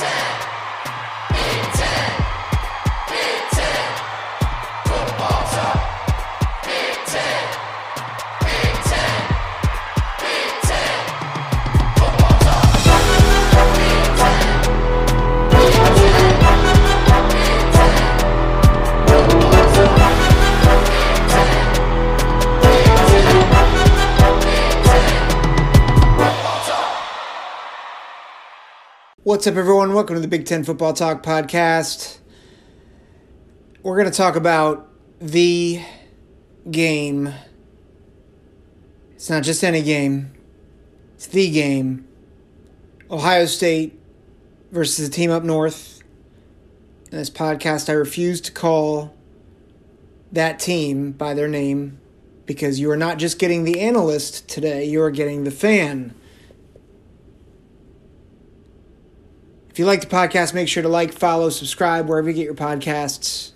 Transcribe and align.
Mountain. 0.00 0.43
What's 29.24 29.46
up, 29.46 29.56
everyone? 29.56 29.94
Welcome 29.94 30.16
to 30.16 30.20
the 30.20 30.28
Big 30.28 30.44
Ten 30.44 30.64
Football 30.64 30.92
Talk 30.92 31.22
podcast. 31.22 32.18
We're 33.82 33.96
going 33.96 34.10
to 34.10 34.14
talk 34.14 34.36
about 34.36 34.86
the 35.18 35.80
game. 36.70 37.32
It's 39.14 39.30
not 39.30 39.42
just 39.42 39.64
any 39.64 39.80
game, 39.80 40.34
it's 41.14 41.26
the 41.26 41.50
game. 41.50 42.06
Ohio 43.10 43.46
State 43.46 43.98
versus 44.70 45.08
the 45.08 45.14
team 45.14 45.30
up 45.30 45.42
north. 45.42 46.02
In 47.10 47.16
this 47.16 47.30
podcast, 47.30 47.88
I 47.88 47.94
refuse 47.94 48.42
to 48.42 48.52
call 48.52 49.16
that 50.32 50.58
team 50.58 51.12
by 51.12 51.32
their 51.32 51.48
name 51.48 51.98
because 52.44 52.78
you 52.78 52.90
are 52.90 52.96
not 52.98 53.16
just 53.16 53.38
getting 53.38 53.64
the 53.64 53.80
analyst 53.80 54.46
today, 54.48 54.84
you 54.84 55.00
are 55.00 55.10
getting 55.10 55.44
the 55.44 55.50
fan. 55.50 56.14
If 59.74 59.80
you 59.80 59.86
like 59.86 60.02
the 60.02 60.06
podcast, 60.06 60.54
make 60.54 60.68
sure 60.68 60.84
to 60.84 60.88
like, 60.88 61.12
follow, 61.12 61.50
subscribe 61.50 62.08
wherever 62.08 62.30
you 62.30 62.36
get 62.36 62.44
your 62.44 62.54
podcasts. 62.54 63.50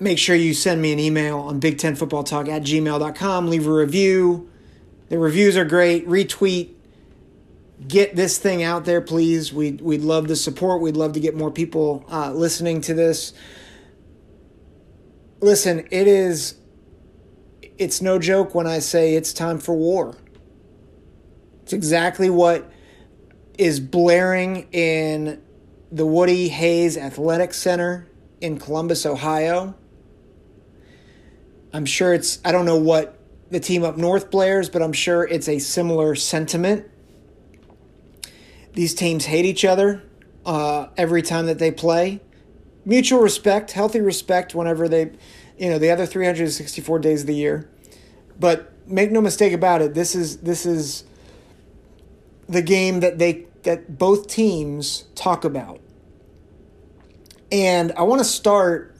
Make 0.00 0.18
sure 0.18 0.34
you 0.34 0.52
send 0.52 0.82
me 0.82 0.92
an 0.92 0.98
email 0.98 1.38
on 1.38 1.60
Big 1.60 1.78
Ten 1.78 1.94
Football 1.94 2.24
Talk 2.24 2.48
at 2.48 2.62
gmail.com. 2.62 3.48
Leave 3.48 3.68
a 3.68 3.72
review. 3.72 4.50
The 5.10 5.18
reviews 5.20 5.56
are 5.56 5.64
great. 5.64 6.08
Retweet. 6.08 6.72
Get 7.86 8.16
this 8.16 8.36
thing 8.36 8.64
out 8.64 8.84
there, 8.84 9.00
please. 9.00 9.52
We'd, 9.52 9.80
we'd 9.80 10.02
love 10.02 10.26
the 10.26 10.34
support. 10.34 10.82
We'd 10.82 10.96
love 10.96 11.12
to 11.12 11.20
get 11.20 11.36
more 11.36 11.52
people 11.52 12.04
uh, 12.10 12.32
listening 12.32 12.80
to 12.80 12.94
this. 12.94 13.32
Listen, 15.38 15.86
it 15.92 16.08
is, 16.08 16.56
it's 17.78 18.02
no 18.02 18.18
joke 18.18 18.56
when 18.56 18.66
I 18.66 18.80
say 18.80 19.14
it's 19.14 19.32
time 19.32 19.60
for 19.60 19.76
war. 19.76 20.16
It's 21.62 21.72
exactly 21.72 22.28
what 22.28 22.72
is 23.58 23.80
blaring 23.80 24.68
in 24.72 25.42
the 25.90 26.06
Woody 26.06 26.48
Hayes 26.48 26.96
Athletic 26.96 27.54
Center 27.54 28.06
in 28.40 28.58
Columbus, 28.58 29.06
Ohio. 29.06 29.74
I'm 31.72 31.86
sure 31.86 32.12
it's, 32.14 32.38
I 32.44 32.52
don't 32.52 32.66
know 32.66 32.78
what 32.78 33.18
the 33.50 33.60
team 33.60 33.84
up 33.84 33.96
north 33.96 34.30
blares, 34.30 34.68
but 34.68 34.82
I'm 34.82 34.92
sure 34.92 35.24
it's 35.24 35.48
a 35.48 35.58
similar 35.58 36.14
sentiment. 36.14 36.86
These 38.72 38.94
teams 38.94 39.26
hate 39.26 39.44
each 39.44 39.64
other 39.64 40.02
uh, 40.44 40.88
every 40.96 41.22
time 41.22 41.46
that 41.46 41.58
they 41.58 41.70
play. 41.70 42.20
Mutual 42.84 43.20
respect, 43.20 43.72
healthy 43.72 44.00
respect 44.00 44.54
whenever 44.54 44.88
they, 44.88 45.12
you 45.58 45.70
know, 45.70 45.78
the 45.78 45.90
other 45.90 46.06
364 46.06 46.98
days 46.98 47.22
of 47.22 47.26
the 47.26 47.34
year. 47.34 47.68
But 48.38 48.72
make 48.86 49.10
no 49.10 49.20
mistake 49.20 49.52
about 49.52 49.82
it, 49.82 49.94
this 49.94 50.14
is 50.14 50.38
this 50.38 50.66
is 50.66 51.04
the 52.48 52.62
game 52.62 53.00
that 53.00 53.18
they 53.18 53.46
that 53.62 53.98
both 53.98 54.28
teams 54.28 55.04
talk 55.14 55.44
about. 55.44 55.80
And 57.50 57.92
I 57.92 58.02
want 58.02 58.20
to 58.20 58.24
start 58.24 58.96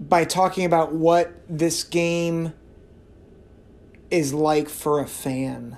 by 0.00 0.24
talking 0.24 0.64
about 0.64 0.92
what 0.92 1.32
this 1.48 1.84
game 1.84 2.52
is 4.10 4.34
like 4.34 4.68
for 4.68 5.00
a 5.00 5.06
fan 5.06 5.76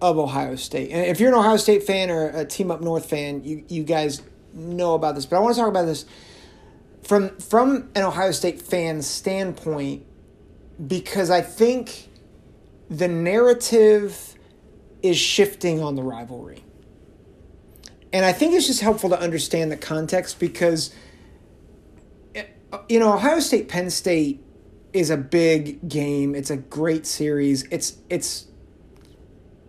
of 0.00 0.18
Ohio 0.18 0.56
State. 0.56 0.90
And 0.90 1.06
if 1.06 1.20
you're 1.20 1.30
an 1.30 1.38
Ohio 1.38 1.56
State 1.56 1.82
fan 1.82 2.10
or 2.10 2.28
a 2.28 2.44
team 2.44 2.70
up 2.70 2.80
north 2.80 3.06
fan, 3.06 3.44
you 3.44 3.64
you 3.68 3.82
guys 3.82 4.22
know 4.52 4.94
about 4.94 5.14
this. 5.14 5.26
But 5.26 5.36
I 5.36 5.40
want 5.40 5.54
to 5.54 5.60
talk 5.60 5.68
about 5.68 5.86
this 5.86 6.04
from 7.02 7.36
from 7.38 7.90
an 7.94 8.02
Ohio 8.02 8.30
State 8.30 8.60
fan 8.60 9.02
standpoint 9.02 10.04
because 10.86 11.30
I 11.30 11.40
think 11.40 12.08
the 12.90 13.08
narrative 13.08 14.33
is 15.04 15.18
shifting 15.18 15.82
on 15.82 15.96
the 15.96 16.02
rivalry. 16.02 16.64
And 18.10 18.24
I 18.24 18.32
think 18.32 18.54
it's 18.54 18.66
just 18.66 18.80
helpful 18.80 19.10
to 19.10 19.20
understand 19.20 19.70
the 19.70 19.76
context 19.76 20.40
because, 20.40 20.94
you 22.88 22.98
know, 22.98 23.12
Ohio 23.12 23.38
State 23.38 23.68
Penn 23.68 23.90
State 23.90 24.42
is 24.94 25.10
a 25.10 25.18
big 25.18 25.86
game. 25.88 26.34
It's 26.34 26.50
a 26.50 26.56
great 26.56 27.04
series. 27.04 27.64
It's 27.70 27.98
it's. 28.08 28.46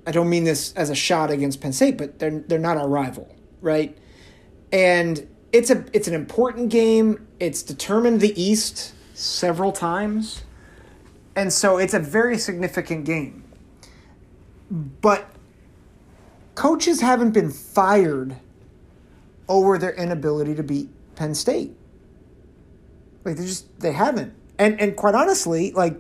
I 0.08 0.12
don't 0.12 0.30
mean 0.30 0.46
this 0.46 0.72
as 0.74 0.90
a 0.90 0.96
shot 0.96 1.32
against 1.32 1.60
Penn 1.60 1.74
State, 1.74 1.98
but 1.98 2.20
they're 2.20 2.40
they're 2.48 2.58
not 2.58 2.78
our 2.78 2.88
rival, 2.88 3.36
right? 3.60 3.98
And 4.72 5.28
it's 5.52 5.70
a 5.70 5.84
it's 5.92 6.08
an 6.08 6.14
important 6.14 6.70
game. 6.70 7.28
It's 7.42 7.62
determined 7.62 8.22
the 8.22 8.40
East 8.42 8.94
several 9.16 9.74
times, 9.74 10.44
and 11.36 11.52
so 11.52 11.78
it's 11.78 11.94
a 11.94 12.00
very 12.00 12.38
significant 12.38 13.04
game. 13.04 13.45
But 14.70 15.30
coaches 16.56 17.02
haven't 17.02 17.32
been 17.32 17.52
fired 17.52 18.38
over 19.48 19.78
their 19.78 19.94
inability 19.94 20.56
to 20.56 20.64
beat 20.64 20.90
Penn 21.16 21.36
State. 21.36 21.76
Like 23.24 23.38
they 23.38 23.46
just 23.46 23.80
they 23.80 23.92
haven't. 23.92 24.34
And 24.58 24.80
and 24.80 24.96
quite 24.96 25.16
honestly, 25.16 25.72
like 25.72 25.94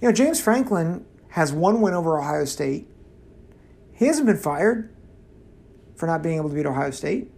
you 0.00 0.08
know, 0.08 0.12
James 0.12 0.40
Franklin 0.40 1.04
has 1.30 1.52
one 1.52 1.80
win 1.80 1.94
over 1.94 2.18
Ohio 2.18 2.44
State. 2.44 2.88
He 3.92 4.06
hasn't 4.06 4.26
been 4.26 4.38
fired 4.38 4.90
for 5.96 6.06
not 6.06 6.22
being 6.22 6.36
able 6.36 6.48
to 6.48 6.54
beat 6.54 6.66
Ohio 6.66 6.90
State. 6.90 7.30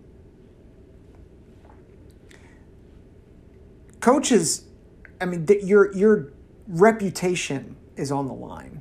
Coaches, 4.01 4.65
I 5.21 5.25
mean, 5.25 5.47
your 5.62 5.93
your 5.95 6.33
reputation 6.67 7.77
is 7.97 8.11
on 8.11 8.27
the 8.27 8.33
line. 8.33 8.81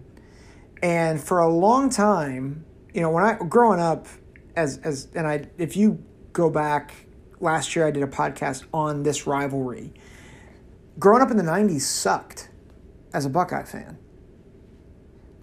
And 0.82 1.22
for 1.22 1.40
a 1.40 1.48
long 1.48 1.90
time, 1.90 2.66
you 2.94 3.02
know, 3.02 3.10
when 3.10 3.24
I 3.24 3.36
growing 3.36 3.80
up 3.80 4.08
as 4.56 4.78
as 4.80 5.08
and 5.16 5.28
I 5.28 5.48
if 5.58 5.78
you 5.78 6.04
go 6.34 6.50
back 6.50 6.94
last 7.40 7.76
year 7.76 7.88
I 7.88 7.92
did 7.92 8.04
a 8.04 8.08
podcast 8.08 8.66
on 8.74 9.04
this 9.04 9.28
rivalry. 9.28 9.94
Growing 11.00 11.22
up 11.22 11.32
in 11.32 11.38
the 11.38 11.44
90s 11.44 11.82
sucked 11.82 12.50
as 13.14 13.26
a 13.26 13.30
Buckeye 13.30 13.64
fan. 13.64 13.98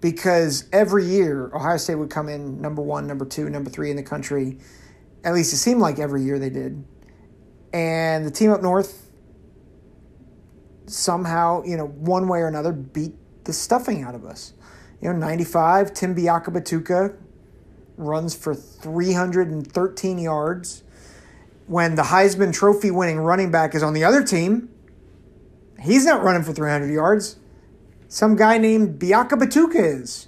Because 0.01 0.69
every 0.71 1.05
year 1.05 1.51
Ohio 1.53 1.77
State 1.77 1.95
would 1.95 2.09
come 2.09 2.29
in 2.29 2.61
number 2.61 2.81
1, 2.81 3.05
number 3.05 3.25
2, 3.25 3.49
number 3.49 3.69
3 3.69 3.91
in 3.91 3.97
the 3.97 4.03
country. 4.03 4.57
At 5.23 5.33
least 5.33 5.51
it 5.51 5.57
seemed 5.57 5.81
like 5.81 5.99
every 5.99 6.23
year 6.23 6.39
they 6.39 6.49
did. 6.49 6.85
And 7.73 8.25
the 8.25 8.31
team 8.31 8.51
up 8.51 8.61
north 8.61 9.09
somehow, 10.85 11.63
you 11.63 11.77
know, 11.77 11.85
one 11.85 12.27
way 12.27 12.39
or 12.39 12.47
another 12.47 12.71
beat 12.71 13.13
the 13.43 13.53
stuffing 13.53 14.03
out 14.03 14.15
of 14.15 14.25
us. 14.25 14.53
You 15.01 15.13
know, 15.13 15.19
95, 15.19 15.93
Tim 15.93 16.15
Biakabatuka 16.15 17.15
runs 17.97 18.35
for 18.35 18.53
313 18.53 20.19
yards. 20.19 20.83
When 21.67 21.95
the 21.95 22.03
Heisman 22.03 22.53
Trophy 22.53 22.91
winning 22.91 23.19
running 23.19 23.51
back 23.51 23.75
is 23.75 23.83
on 23.83 23.93
the 23.93 24.03
other 24.03 24.23
team, 24.23 24.69
he's 25.79 26.05
not 26.05 26.23
running 26.23 26.43
for 26.43 26.51
300 26.51 26.91
yards. 26.91 27.37
Some 28.07 28.35
guy 28.35 28.57
named 28.57 28.99
Biakabatuka 28.99 30.01
is. 30.01 30.27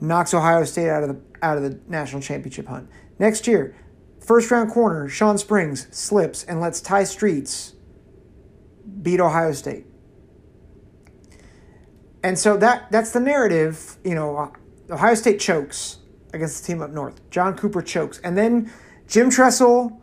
Knocks 0.00 0.34
Ohio 0.34 0.64
State 0.64 0.90
out 0.90 1.02
of 1.02 1.08
the 1.08 1.20
out 1.42 1.56
of 1.56 1.62
the 1.62 1.78
national 1.88 2.20
championship 2.20 2.66
hunt. 2.66 2.88
Next 3.18 3.46
year, 3.46 3.74
first 4.20 4.50
round 4.50 4.70
corner, 4.70 5.08
Shawn 5.08 5.38
Springs 5.38 5.86
slips 5.90 6.44
and 6.44 6.60
lets 6.60 6.80
Tai 6.80 7.04
Streets 7.04 7.74
beat 9.02 9.20
Ohio 9.20 9.52
State. 9.52 9.86
And 12.24 12.38
so 12.38 12.56
that 12.56 12.90
that's 12.90 13.10
the 13.10 13.20
narrative, 13.20 13.98
you 14.02 14.14
know, 14.14 14.50
Ohio 14.90 15.14
State 15.14 15.38
chokes 15.38 15.98
against 16.32 16.62
the 16.62 16.72
team 16.72 16.80
up 16.80 16.90
north. 16.90 17.20
John 17.30 17.54
Cooper 17.54 17.82
chokes. 17.82 18.18
And 18.24 18.36
then 18.36 18.72
Jim 19.06 19.28
Tressel, 19.28 20.00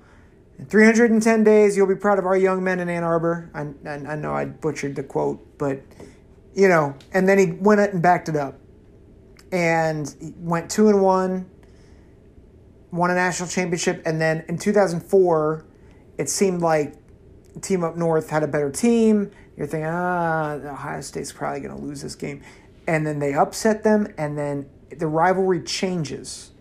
in 0.59 0.67
310 0.67 1.43
days, 1.43 1.75
you'll 1.75 1.87
be 1.87 1.95
proud 1.95 2.19
of 2.19 2.27
our 2.27 2.37
young 2.37 2.63
men 2.63 2.79
in 2.79 2.89
Ann 2.89 3.03
Arbor. 3.03 3.49
I, 3.55 3.61
I, 3.89 3.93
I 4.13 4.15
know 4.15 4.35
I 4.35 4.45
butchered 4.45 4.95
the 4.95 5.01
quote, 5.01 5.57
but, 5.57 5.81
you 6.53 6.67
know, 6.67 6.95
and 7.11 7.27
then 7.27 7.39
he 7.39 7.53
went 7.53 7.81
it 7.81 7.91
and 7.91 8.03
backed 8.03 8.29
it 8.29 8.35
up. 8.35 8.59
And 9.51 10.15
went 10.37 10.69
two 10.69 10.89
and 10.89 11.01
one, 11.01 11.49
won 12.91 13.09
a 13.09 13.15
national 13.15 13.49
championship. 13.49 14.03
And 14.05 14.21
then 14.21 14.45
in 14.47 14.59
2004, 14.59 15.65
it 16.19 16.29
seemed 16.29 16.61
like 16.61 16.93
team 17.61 17.83
up 17.83 17.97
north 17.97 18.29
had 18.29 18.43
a 18.43 18.47
better 18.47 18.71
team. 18.71 19.31
You're 19.57 19.67
thinking, 19.67 19.89
ah, 19.89 20.53
Ohio 20.53 21.01
State's 21.01 21.31
probably 21.31 21.59
going 21.61 21.75
to 21.75 21.81
lose 21.81 22.01
this 22.01 22.15
game. 22.15 22.41
And 22.87 23.05
then 23.05 23.19
they 23.19 23.33
upset 23.33 23.83
them, 23.83 24.07
and 24.17 24.37
then 24.37 24.69
the 24.97 25.07
rivalry 25.07 25.61
changes 25.63 26.51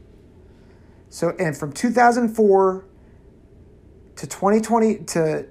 So, 1.09 1.35
and 1.39 1.57
from 1.57 1.73
2004 1.73 2.85
to 4.17 4.27
2020 4.27 4.97
to 5.07 5.47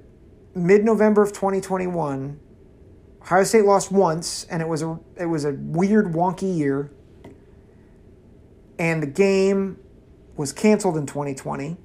mid 0.55 0.85
November 0.85 1.21
of 1.21 1.33
2021, 1.33 2.39
Ohio 3.21 3.43
State 3.43 3.65
lost 3.65 3.91
once, 3.91 4.45
and 4.45 4.61
it 4.61 4.67
was 4.67 4.81
a 4.81 4.99
it 5.17 5.25
was 5.25 5.45
a 5.45 5.53
weird, 5.53 6.13
wonky 6.13 6.55
year. 6.55 6.91
And 8.77 9.03
the 9.03 9.07
game 9.07 9.79
was 10.37 10.53
canceled 10.53 10.97
in 10.97 11.05
2020. 11.05 11.77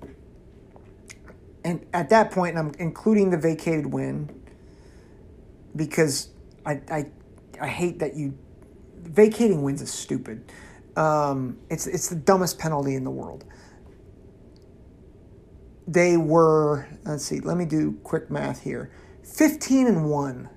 And 1.65 1.87
at 1.95 2.11
that 2.11 2.31
point, 2.31 2.57
and 2.57 2.69
I'm 2.69 2.75
including 2.79 3.31
the 3.31 3.39
vacated 3.39 3.87
win, 3.87 4.31
because 5.75 6.29
I 6.67 6.81
I, 6.91 7.07
I 7.61 7.69
hate 7.69 7.99
that 8.01 8.15
you 8.15 8.37
vacating 9.03 9.63
wins 9.63 9.83
is 9.83 9.93
stupid. 9.93 10.53
Um, 10.97 11.59
it's 11.71 11.87
it's 11.87 12.09
the 12.09 12.17
dumbest 12.17 12.59
penalty 12.59 12.95
in 12.95 13.05
the 13.05 13.11
world. 13.11 13.45
They 15.87 16.17
were 16.17 16.87
let's 17.05 17.25
see, 17.25 17.41
let 17.41 17.57
me 17.57 17.65
do 17.65 17.93
quick 18.05 18.31
math 18.31 18.63
here. 18.63 18.91
15 19.25 19.87
and 19.87 20.11
1 20.11 20.49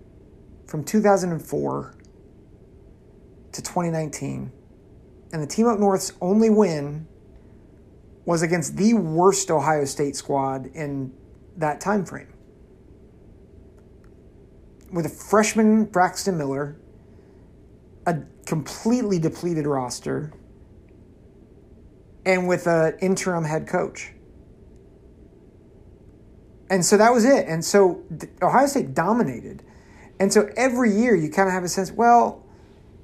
from 0.68 0.84
2004 0.84 1.96
to 3.54 3.62
2019. 3.62 4.52
And 5.34 5.42
the 5.42 5.48
team 5.48 5.68
up 5.68 5.80
north's 5.80 6.14
only 6.22 6.50
win 6.50 7.08
was 8.28 8.42
against 8.42 8.76
the 8.76 8.94
worst 8.94 9.50
Ohio 9.50 9.86
State 9.86 10.14
squad 10.14 10.70
in 10.76 11.14
that 11.56 11.80
time 11.80 12.04
frame. 12.06 12.28
With 14.92 15.06
a 15.06 15.10
freshman 15.10 15.86
Braxton 15.86 16.38
Miller, 16.38 16.78
a 18.06 18.18
completely 18.46 19.18
depleted 19.18 19.66
roster, 19.66 20.34
and 22.26 22.50
with 22.50 22.68
an 22.68 22.98
interim 23.00 23.46
head 23.46 23.66
coach. 23.66 24.12
And 26.70 26.86
so 26.86 26.98
that 26.98 27.14
was 27.14 27.24
it. 27.24 27.48
And 27.48 27.64
so 27.64 28.04
Ohio 28.42 28.68
State 28.68 28.94
dominated. 28.94 29.64
And 30.20 30.34
so 30.34 30.50
every 30.58 30.92
year 30.92 31.16
you 31.16 31.30
kind 31.30 31.48
of 31.48 31.54
have 31.54 31.64
a 31.64 31.70
sense, 31.70 31.94
well, 31.94 32.46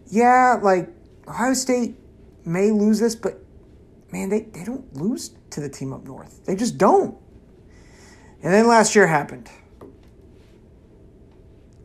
yeah, 0.08 0.60
like 0.62 0.90
Ohio 1.30 1.54
State 1.54 1.96
may 2.44 2.72
lose 2.72 3.00
this, 3.00 3.16
but 3.16 3.40
man, 4.13 4.30
they, 4.30 4.42
they 4.42 4.63
don't 4.63 4.95
lose 4.95 5.36
to 5.50 5.60
the 5.60 5.68
team 5.68 5.92
up 5.92 6.04
north. 6.04 6.45
They 6.45 6.56
just 6.56 6.77
don't. 6.77 7.18
And 8.44 8.54
then 8.54 8.68
last 8.68 8.95
year 8.95 9.07
happened. 9.07 9.50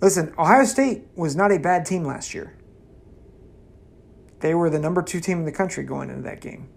Listen, 0.02 0.34
Ohio 0.38 0.64
State 0.64 1.08
was 1.16 1.34
not 1.34 1.50
a 1.50 1.58
bad 1.58 1.86
team 1.86 2.04
last 2.04 2.34
year. 2.34 2.54
They 4.40 4.54
were 4.54 4.68
the 4.70 4.78
number 4.78 5.02
two 5.02 5.20
team 5.20 5.38
in 5.38 5.44
the 5.46 5.52
country 5.52 5.84
going 5.84 6.10
into 6.10 6.22
that 6.22 6.40
game. 6.40 6.68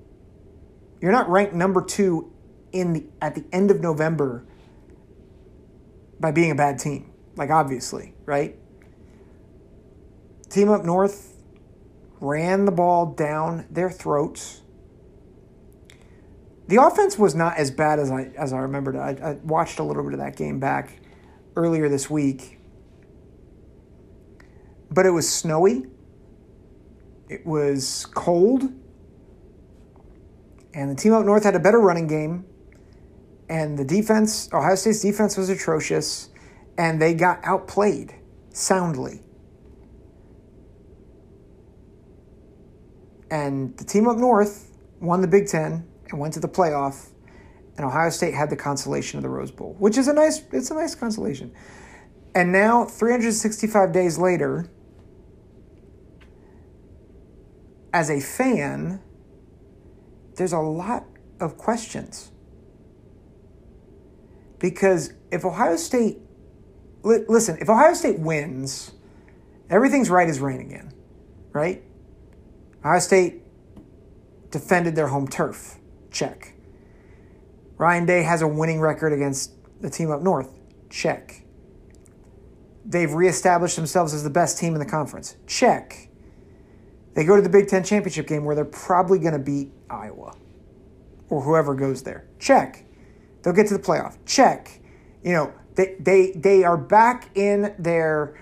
You're 1.01 1.11
not 1.11 1.29
ranked 1.29 1.53
number 1.53 1.83
two 1.83 2.31
in 2.71 2.93
the 2.93 3.05
at 3.21 3.35
the 3.35 3.43
end 3.51 3.69
of 3.69 3.81
November 3.81 4.45
by 6.19 6.31
being 6.31 6.51
a 6.51 6.55
bad 6.55 6.79
team. 6.79 7.11
Like 7.35 7.49
obviously, 7.49 8.15
right? 8.25 8.55
Team 10.49 10.69
up 10.69 10.85
north 10.85 11.31
ran 12.21 12.65
the 12.65 12.71
ball 12.71 13.13
down 13.13 13.67
their 13.69 13.89
throats. 13.89 14.61
The 16.67 16.81
offense 16.81 17.17
was 17.17 17.35
not 17.35 17.57
as 17.57 17.71
bad 17.71 17.99
as 17.99 18.11
I 18.11 18.31
as 18.37 18.53
I 18.53 18.59
remembered. 18.59 18.95
I, 18.95 19.09
I 19.21 19.33
watched 19.43 19.79
a 19.79 19.83
little 19.83 20.03
bit 20.03 20.13
of 20.13 20.19
that 20.19 20.35
game 20.35 20.59
back 20.59 20.99
earlier 21.55 21.89
this 21.89 22.09
week, 22.09 22.59
but 24.89 25.05
it 25.05 25.11
was 25.11 25.31
snowy. 25.31 25.87
It 27.29 27.45
was 27.45 28.05
cold, 28.13 28.63
and 30.73 30.91
the 30.91 30.95
team 30.95 31.13
up 31.13 31.25
north 31.25 31.43
had 31.43 31.55
a 31.55 31.59
better 31.59 31.79
running 31.79 32.07
game, 32.07 32.45
and 33.51 33.77
the 33.77 33.83
defense, 33.83 34.49
Ohio 34.53 34.75
State's 34.75 35.01
defense 35.01 35.35
was 35.35 35.49
atrocious 35.49 36.29
and 36.77 37.01
they 37.01 37.13
got 37.13 37.39
outplayed 37.43 38.15
soundly. 38.53 39.21
And 43.29 43.77
the 43.77 43.83
team 43.83 44.07
up 44.07 44.17
north 44.17 44.71
won 44.99 45.21
the 45.21 45.27
Big 45.27 45.47
Ten 45.47 45.85
and 46.11 46.19
went 46.19 46.33
to 46.35 46.39
the 46.39 46.47
playoff, 46.47 47.09
and 47.77 47.85
Ohio 47.85 48.09
State 48.09 48.33
had 48.33 48.49
the 48.49 48.55
consolation 48.55 49.17
of 49.17 49.23
the 49.23 49.29
Rose 49.29 49.51
Bowl, 49.51 49.75
which 49.79 49.97
is 49.97 50.07
a 50.07 50.13
nice 50.13 50.41
it's 50.51 50.71
a 50.71 50.73
nice 50.73 50.93
consolation. 50.93 51.51
And 52.35 52.51
now 52.51 52.85
365 52.85 53.91
days 53.91 54.17
later, 54.17 54.69
as 57.93 58.09
a 58.09 58.19
fan, 58.19 59.01
there's 60.35 60.53
a 60.53 60.59
lot 60.59 61.05
of 61.39 61.57
questions. 61.57 62.31
Because 64.59 65.13
if 65.31 65.43
Ohio 65.43 65.75
State 65.75 66.19
listen, 67.03 67.57
if 67.59 67.69
Ohio 67.69 67.93
State 67.93 68.19
wins, 68.19 68.91
everything's 69.69 70.09
right 70.09 70.29
as 70.29 70.39
rain 70.39 70.61
again, 70.61 70.93
right? 71.51 71.83
Ohio 72.83 72.99
State 72.99 73.41
defended 74.51 74.95
their 74.95 75.07
home 75.07 75.27
turf. 75.27 75.77
Check. 76.11 76.53
Ryan 77.77 78.05
Day 78.05 78.23
has 78.23 78.41
a 78.41 78.47
winning 78.47 78.79
record 78.79 79.13
against 79.13 79.53
the 79.81 79.89
team 79.89 80.11
up 80.11 80.21
north. 80.21 80.59
Check. 80.89 81.43
They've 82.85 83.11
reestablished 83.11 83.75
themselves 83.75 84.13
as 84.13 84.23
the 84.23 84.29
best 84.29 84.57
team 84.59 84.73
in 84.73 84.79
the 84.79 84.85
conference. 84.85 85.35
Check. 85.47 86.09
They 87.13 87.25
go 87.25 87.35
to 87.35 87.41
the 87.41 87.49
Big 87.49 87.67
Ten 87.67 87.83
championship 87.83 88.27
game 88.27 88.45
where 88.45 88.55
they're 88.55 88.65
probably 88.65 89.19
going 89.19 89.33
to 89.33 89.39
beat 89.39 89.71
Iowa 89.89 90.35
or 91.29 91.41
whoever 91.41 91.73
goes 91.73 92.03
there. 92.03 92.27
Check. 92.39 92.85
They'll 93.41 93.53
get 93.53 93.67
to 93.67 93.77
the 93.77 93.83
playoff. 93.83 94.17
Check. 94.25 94.79
You 95.23 95.33
know, 95.33 95.53
they 95.75 95.95
they 95.99 96.31
they 96.31 96.63
are 96.63 96.77
back 96.77 97.35
in 97.35 97.73
their 97.79 98.39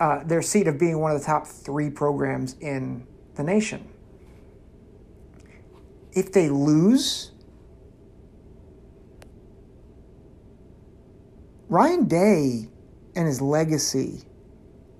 uh, 0.00 0.24
their 0.24 0.42
seat 0.42 0.66
of 0.66 0.78
being 0.78 0.98
one 1.00 1.12
of 1.12 1.20
the 1.20 1.26
top 1.26 1.46
three 1.46 1.90
programs 1.90 2.54
in 2.60 3.06
the 3.34 3.42
nation. 3.42 3.88
If 6.14 6.32
they 6.32 6.48
lose, 6.48 7.32
Ryan 11.68 12.06
Day 12.06 12.68
and 13.16 13.26
his 13.26 13.40
legacy 13.40 14.22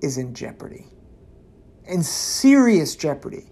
is 0.00 0.18
in 0.18 0.34
jeopardy, 0.34 0.86
in 1.84 2.02
serious 2.02 2.96
jeopardy, 2.96 3.46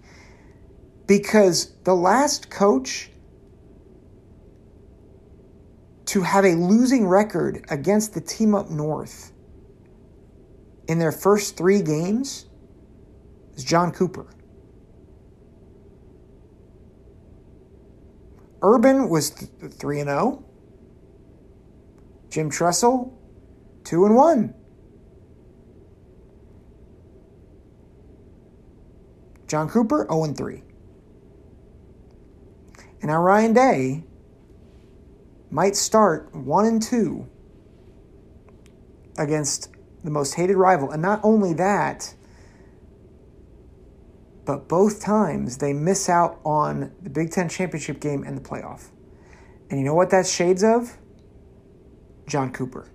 because 1.06 1.73
the 1.85 1.94
last 1.94 2.50
coach 2.50 3.11
to 6.06 6.22
have 6.22 6.44
a 6.44 6.55
losing 6.55 7.06
record 7.06 7.65
against 7.70 8.13
the 8.13 8.20
team 8.20 8.55
up 8.55 8.70
north 8.70 9.32
in 10.89 10.98
their 10.98 11.13
first 11.13 11.56
three 11.56 11.81
games 11.81 12.46
is 13.55 13.65
John 13.65 13.93
Cooper. 13.93 14.27
Urban 18.62 19.08
was 19.08 19.31
3 19.31 20.00
and 20.00 20.08
0. 20.08 20.44
Jim 22.31 22.48
Tressel 22.48 23.12
2 23.84 24.06
and 24.06 24.16
1. 24.16 24.54
John 29.48 29.69
Cooper 29.69 30.06
0 30.08 30.24
and 30.24 30.36
3. 30.36 30.62
And 33.02 33.10
now 33.10 33.20
Ryan 33.20 33.52
Day 33.52 34.04
might 35.50 35.76
start 35.76 36.34
one 36.34 36.64
and 36.64 36.81
two 36.81 37.28
against 39.19 39.70
the 40.04 40.10
most 40.10 40.34
hated 40.34 40.56
rival. 40.56 40.90
And 40.90 41.02
not 41.02 41.20
only 41.22 41.52
that, 41.54 42.14
but 44.44 44.69
both 44.69 45.01
times 45.01 45.58
they 45.58 45.72
miss 45.72 46.08
out 46.08 46.41
on 46.44 46.93
the 47.03 47.11
Big 47.11 47.31
Ten 47.31 47.49
championship 47.49 48.01
game 48.01 48.25
and 48.25 48.37
the 48.37 48.41
playoff. 48.41 48.89
And 49.70 49.79
you 49.79 49.84
know 49.84 49.94
what 49.94 50.11
that's 50.11 50.31
shades 50.31 50.65
of? 50.65 50.99
John 52.27 52.53
Cooper. 52.53 52.89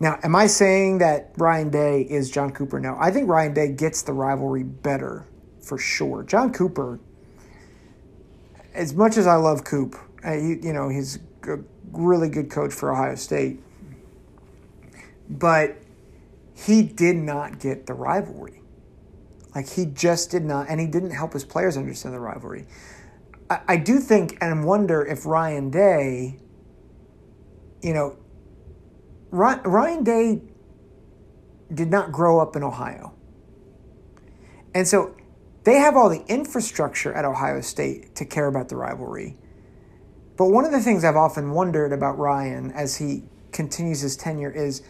Now, 0.00 0.18
am 0.22 0.36
I 0.36 0.46
saying 0.46 0.98
that 0.98 1.32
Ryan 1.36 1.70
Day 1.70 2.02
is 2.02 2.30
John 2.30 2.52
Cooper? 2.52 2.78
No. 2.78 2.96
I 3.00 3.10
think 3.10 3.28
Ryan 3.28 3.52
Day 3.52 3.72
gets 3.72 4.02
the 4.02 4.12
rivalry 4.12 4.62
better 4.62 5.26
for 5.60 5.76
sure. 5.76 6.22
John 6.22 6.52
Cooper, 6.52 7.00
as 8.74 8.94
much 8.94 9.16
as 9.16 9.26
I 9.26 9.34
love 9.34 9.64
Coop, 9.64 9.96
uh, 10.24 10.34
you, 10.34 10.60
you 10.62 10.72
know, 10.72 10.88
he's 10.88 11.18
a 11.44 11.58
really 11.92 12.28
good 12.28 12.50
coach 12.50 12.72
for 12.72 12.92
Ohio 12.92 13.16
State. 13.16 13.60
But 15.28 15.78
he 16.54 16.82
did 16.82 17.16
not 17.16 17.58
get 17.58 17.86
the 17.86 17.94
rivalry. 17.94 18.62
Like, 19.54 19.68
he 19.68 19.86
just 19.86 20.30
did 20.30 20.44
not, 20.44 20.68
and 20.68 20.80
he 20.80 20.86
didn't 20.86 21.10
help 21.12 21.32
his 21.32 21.44
players 21.44 21.76
understand 21.76 22.14
the 22.14 22.20
rivalry. 22.20 22.66
I, 23.48 23.60
I 23.68 23.76
do 23.76 23.98
think 23.98 24.36
and 24.40 24.64
wonder 24.64 25.04
if 25.04 25.24
Ryan 25.26 25.70
Day, 25.70 26.38
you 27.82 27.94
know, 27.94 28.16
Ryan 29.30 30.04
Day 30.04 30.42
did 31.72 31.90
not 31.90 32.12
grow 32.12 32.40
up 32.40 32.56
in 32.56 32.62
Ohio. 32.62 33.14
And 34.74 34.86
so 34.88 35.14
They 35.68 35.74
have 35.74 35.96
all 35.96 36.08
the 36.08 36.24
infrastructure 36.28 37.12
at 37.12 37.26
Ohio 37.26 37.60
State 37.60 38.14
to 38.16 38.24
care 38.24 38.46
about 38.46 38.70
the 38.70 38.76
rivalry. 38.76 39.36
But 40.38 40.46
one 40.46 40.64
of 40.64 40.72
the 40.72 40.80
things 40.80 41.04
I've 41.04 41.14
often 41.14 41.50
wondered 41.50 41.92
about 41.92 42.16
Ryan 42.16 42.70
as 42.72 42.96
he 42.96 43.24
continues 43.52 44.00
his 44.00 44.16
tenure 44.16 44.50
is 44.50 44.80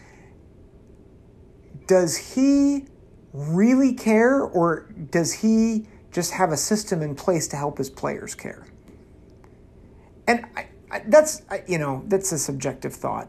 does 1.85 2.15
he 2.15 2.85
really 3.33 3.93
care 3.93 4.41
or 4.41 4.91
does 5.11 5.33
he 5.33 5.87
just 6.11 6.31
have 6.31 6.51
a 6.51 6.57
system 6.57 7.01
in 7.01 7.15
place 7.15 7.47
to 7.49 7.55
help 7.55 7.77
his 7.77 7.89
players 7.89 8.35
care? 8.35 8.65
And 10.27 10.45
I, 10.55 10.67
I, 10.91 11.03
that's, 11.07 11.43
I, 11.49 11.63
you 11.67 11.77
know, 11.77 12.03
that's 12.07 12.31
a 12.31 12.37
subjective 12.37 12.93
thought. 12.93 13.27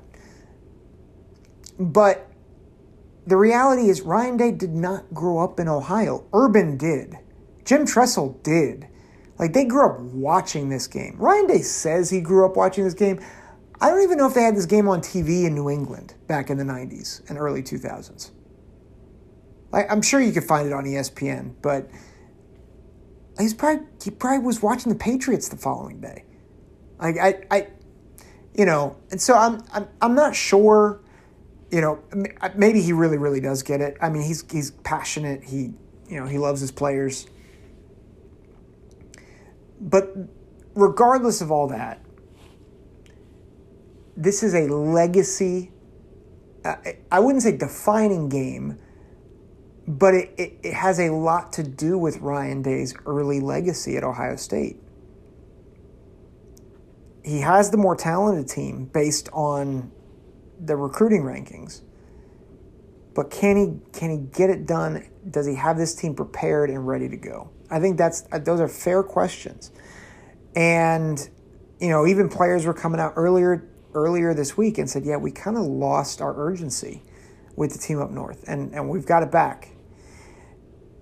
But 1.79 2.31
the 3.27 3.37
reality 3.37 3.89
is, 3.89 4.03
Ryan 4.03 4.37
Day 4.37 4.51
did 4.51 4.75
not 4.75 5.13
grow 5.15 5.39
up 5.39 5.61
in 5.61 5.69
Ohio. 5.69 6.27
Urban 6.33 6.77
did. 6.77 7.17
Jim 7.65 7.87
Tressel 7.87 8.39
did. 8.43 8.87
Like, 9.39 9.53
they 9.53 9.65
grew 9.65 9.87
up 9.87 10.01
watching 10.01 10.69
this 10.69 10.87
game. 10.87 11.17
Ryan 11.19 11.47
Day 11.47 11.63
says 11.63 12.11
he 12.11 12.21
grew 12.21 12.45
up 12.45 12.57
watching 12.57 12.85
this 12.85 12.95
game. 12.95 13.21
I 13.81 13.89
don't 13.89 14.03
even 14.03 14.19
know 14.19 14.27
if 14.27 14.35
they 14.35 14.43
had 14.43 14.57
this 14.57 14.67
game 14.67 14.89
on 14.89 15.01
TV 15.01 15.47
in 15.47 15.55
New 15.55 15.71
England 15.71 16.15
back 16.27 16.51
in 16.51 16.59
the 16.59 16.65
90s 16.65 17.29
and 17.31 17.39
early 17.39 17.63
2000s. 17.63 18.31
Like, 19.73 19.91
I'm 19.91 20.03
sure 20.03 20.21
you 20.21 20.33
could 20.33 20.45
find 20.45 20.67
it 20.67 20.73
on 20.73 20.85
ESPN, 20.85 21.55
but 21.63 21.89
he's 23.41 23.55
probably 23.55 23.87
he 24.03 24.11
probably 24.11 24.45
was 24.45 24.63
watching 24.63 24.93
the 24.93 24.99
Patriots 24.99 25.49
the 25.49 25.57
following 25.57 26.01
day. 26.01 26.25
Like 26.99 27.17
I, 27.19 27.43
I, 27.51 27.69
you 28.55 28.65
know, 28.65 28.97
and 29.11 29.21
so 29.21 29.35
I'm 29.35 29.63
I'm 29.73 29.89
I'm 30.01 30.15
not 30.15 30.35
sure. 30.35 31.01
You 31.71 31.81
know, 31.81 32.01
maybe 32.57 32.83
he 32.83 32.93
really 32.93 33.17
really 33.17 33.41
does 33.41 33.63
get 33.63 33.81
it. 33.81 33.97
I 34.01 34.09
mean, 34.11 34.23
he's 34.23 34.45
he's 34.51 34.73
passionate. 34.73 35.45
He 35.45 35.73
you 36.09 36.19
know 36.19 36.27
he 36.27 36.39
loves 36.39 36.61
his 36.61 36.73
players. 36.73 37.27
But 39.81 40.15
regardless 40.75 41.41
of 41.41 41.51
all 41.51 41.69
that, 41.69 42.05
this 44.17 44.43
is 44.43 44.55
a 44.55 44.67
legacy. 44.67 45.73
Uh, 46.65 46.75
I 47.11 47.21
wouldn't 47.21 47.43
say 47.43 47.57
defining 47.57 48.29
game 48.29 48.79
but 49.99 50.15
it, 50.15 50.35
it, 50.39 50.59
it, 50.63 50.75
has 50.75 51.01
a 51.01 51.11
lot 51.11 51.53
to 51.55 51.65
do 51.65 51.99
with 51.99 52.19
Ryan 52.19 52.63
Day's 52.63 52.95
early 53.07 53.41
legacy 53.41 53.97
at 53.97 54.05
Ohio 54.05 54.37
State. 54.37 54.77
He 57.25 57.41
has 57.41 57.71
the 57.71 57.77
more 57.77 57.97
talented 57.97 58.49
team 58.49 58.85
based 58.85 59.29
on 59.33 59.91
the 60.61 60.77
recruiting 60.77 61.23
rankings. 61.23 61.83
But 63.15 63.31
can 63.31 63.57
he 63.57 63.99
can 63.99 64.11
he 64.11 64.19
get 64.19 64.51
it 64.51 64.67
done? 64.67 65.09
Does 65.29 65.47
he 65.47 65.57
have 65.57 65.77
this 65.77 65.95
team 65.95 66.15
prepared 66.15 66.71
and 66.71 66.87
ready 66.87 67.09
to 67.09 67.17
go? 67.17 67.51
I 67.69 67.81
think 67.81 67.99
that's 67.99 68.23
those 68.45 68.61
are 68.61 68.69
fair 68.69 69.03
questions. 69.03 69.73
And 70.55 71.29
you 71.81 71.89
know, 71.89 72.07
even 72.07 72.29
players 72.29 72.65
were 72.65 72.75
coming 72.75 73.01
out 73.01 73.15
earlier 73.17 73.69
earlier 73.95 74.35
this 74.35 74.57
week 74.57 74.79
and 74.79 74.89
said, 74.89 75.05
"Yeah, 75.05 75.17
we 75.17 75.33
kind 75.33 75.57
of 75.57 75.65
lost 75.65 76.23
our 76.23 76.35
urgency 76.37 77.03
with 77.57 77.73
the 77.73 77.79
team 77.79 78.01
up 78.01 78.13
north, 78.13 78.45
and 78.47 78.73
and 78.73 78.89
we've 78.89 79.07
got 79.07 79.25
it 79.25 79.33
back." 79.33 79.70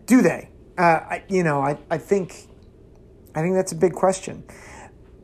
Do 0.09 0.23
they? 0.23 0.49
Uh, 0.77 0.83
I, 0.83 1.25
you 1.29 1.43
know, 1.45 1.61
I, 1.61 1.79
I 1.91 1.99
think 1.99 2.49
I 3.35 3.43
think 3.43 3.55
that's 3.55 3.73
a 3.73 3.77
big 3.77 3.93
question. 3.93 4.43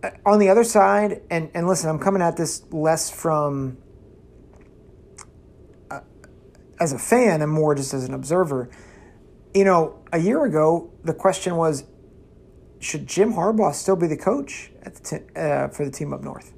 Uh, 0.03 0.11
on 0.27 0.39
the 0.39 0.51
other 0.51 0.63
side, 0.63 1.23
and, 1.31 1.51
and 1.55 1.67
listen, 1.67 1.89
I'm 1.89 1.99
coming 1.99 2.21
at 2.21 2.37
this 2.37 2.63
less 2.71 3.11
from 3.11 3.79
uh, 5.91 6.01
as 6.79 6.93
a 6.93 6.99
fan 6.99 7.41
and 7.41 7.51
more 7.51 7.75
just 7.75 7.95
as 7.95 8.05
an 8.05 8.13
observer. 8.13 8.69
You 9.55 9.65
know, 9.65 10.03
a 10.13 10.19
year 10.19 10.45
ago, 10.45 10.93
the 11.03 11.15
question 11.15 11.57
was 11.57 11.85
should 12.79 13.07
Jim 13.07 13.33
Harbaugh 13.33 13.75
still 13.75 13.97
be 13.97 14.07
the 14.07 14.19
coach 14.19 14.71
at 14.83 14.97
the 14.97 15.19
t- 15.19 15.41
uh, 15.41 15.69
for 15.69 15.87
the 15.87 15.91
team 15.91 16.13
up 16.13 16.23
north? 16.23 16.53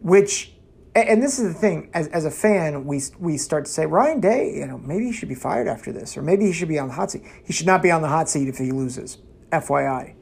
Which 0.00 0.51
and 0.94 1.22
this 1.22 1.38
is 1.38 1.52
the 1.52 1.58
thing 1.58 1.90
as, 1.94 2.08
as 2.08 2.24
a 2.24 2.30
fan 2.30 2.84
we 2.84 3.00
we 3.18 3.38
start 3.38 3.64
to 3.64 3.70
say 3.70 3.86
Ryan 3.86 4.20
Day 4.20 4.54
you 4.56 4.66
know 4.66 4.78
maybe 4.78 5.06
he 5.06 5.12
should 5.12 5.28
be 5.28 5.34
fired 5.34 5.66
after 5.68 5.92
this 5.92 6.16
or 6.16 6.22
maybe 6.22 6.44
he 6.46 6.52
should 6.52 6.68
be 6.68 6.78
on 6.78 6.88
the 6.88 6.94
hot 6.94 7.10
seat. 7.10 7.22
He 7.44 7.52
should 7.52 7.66
not 7.66 7.82
be 7.82 7.90
on 7.90 8.02
the 8.02 8.08
hot 8.08 8.28
seat 8.28 8.48
if 8.48 8.58
he 8.58 8.72
loses 8.72 9.18
FYI 9.50 10.14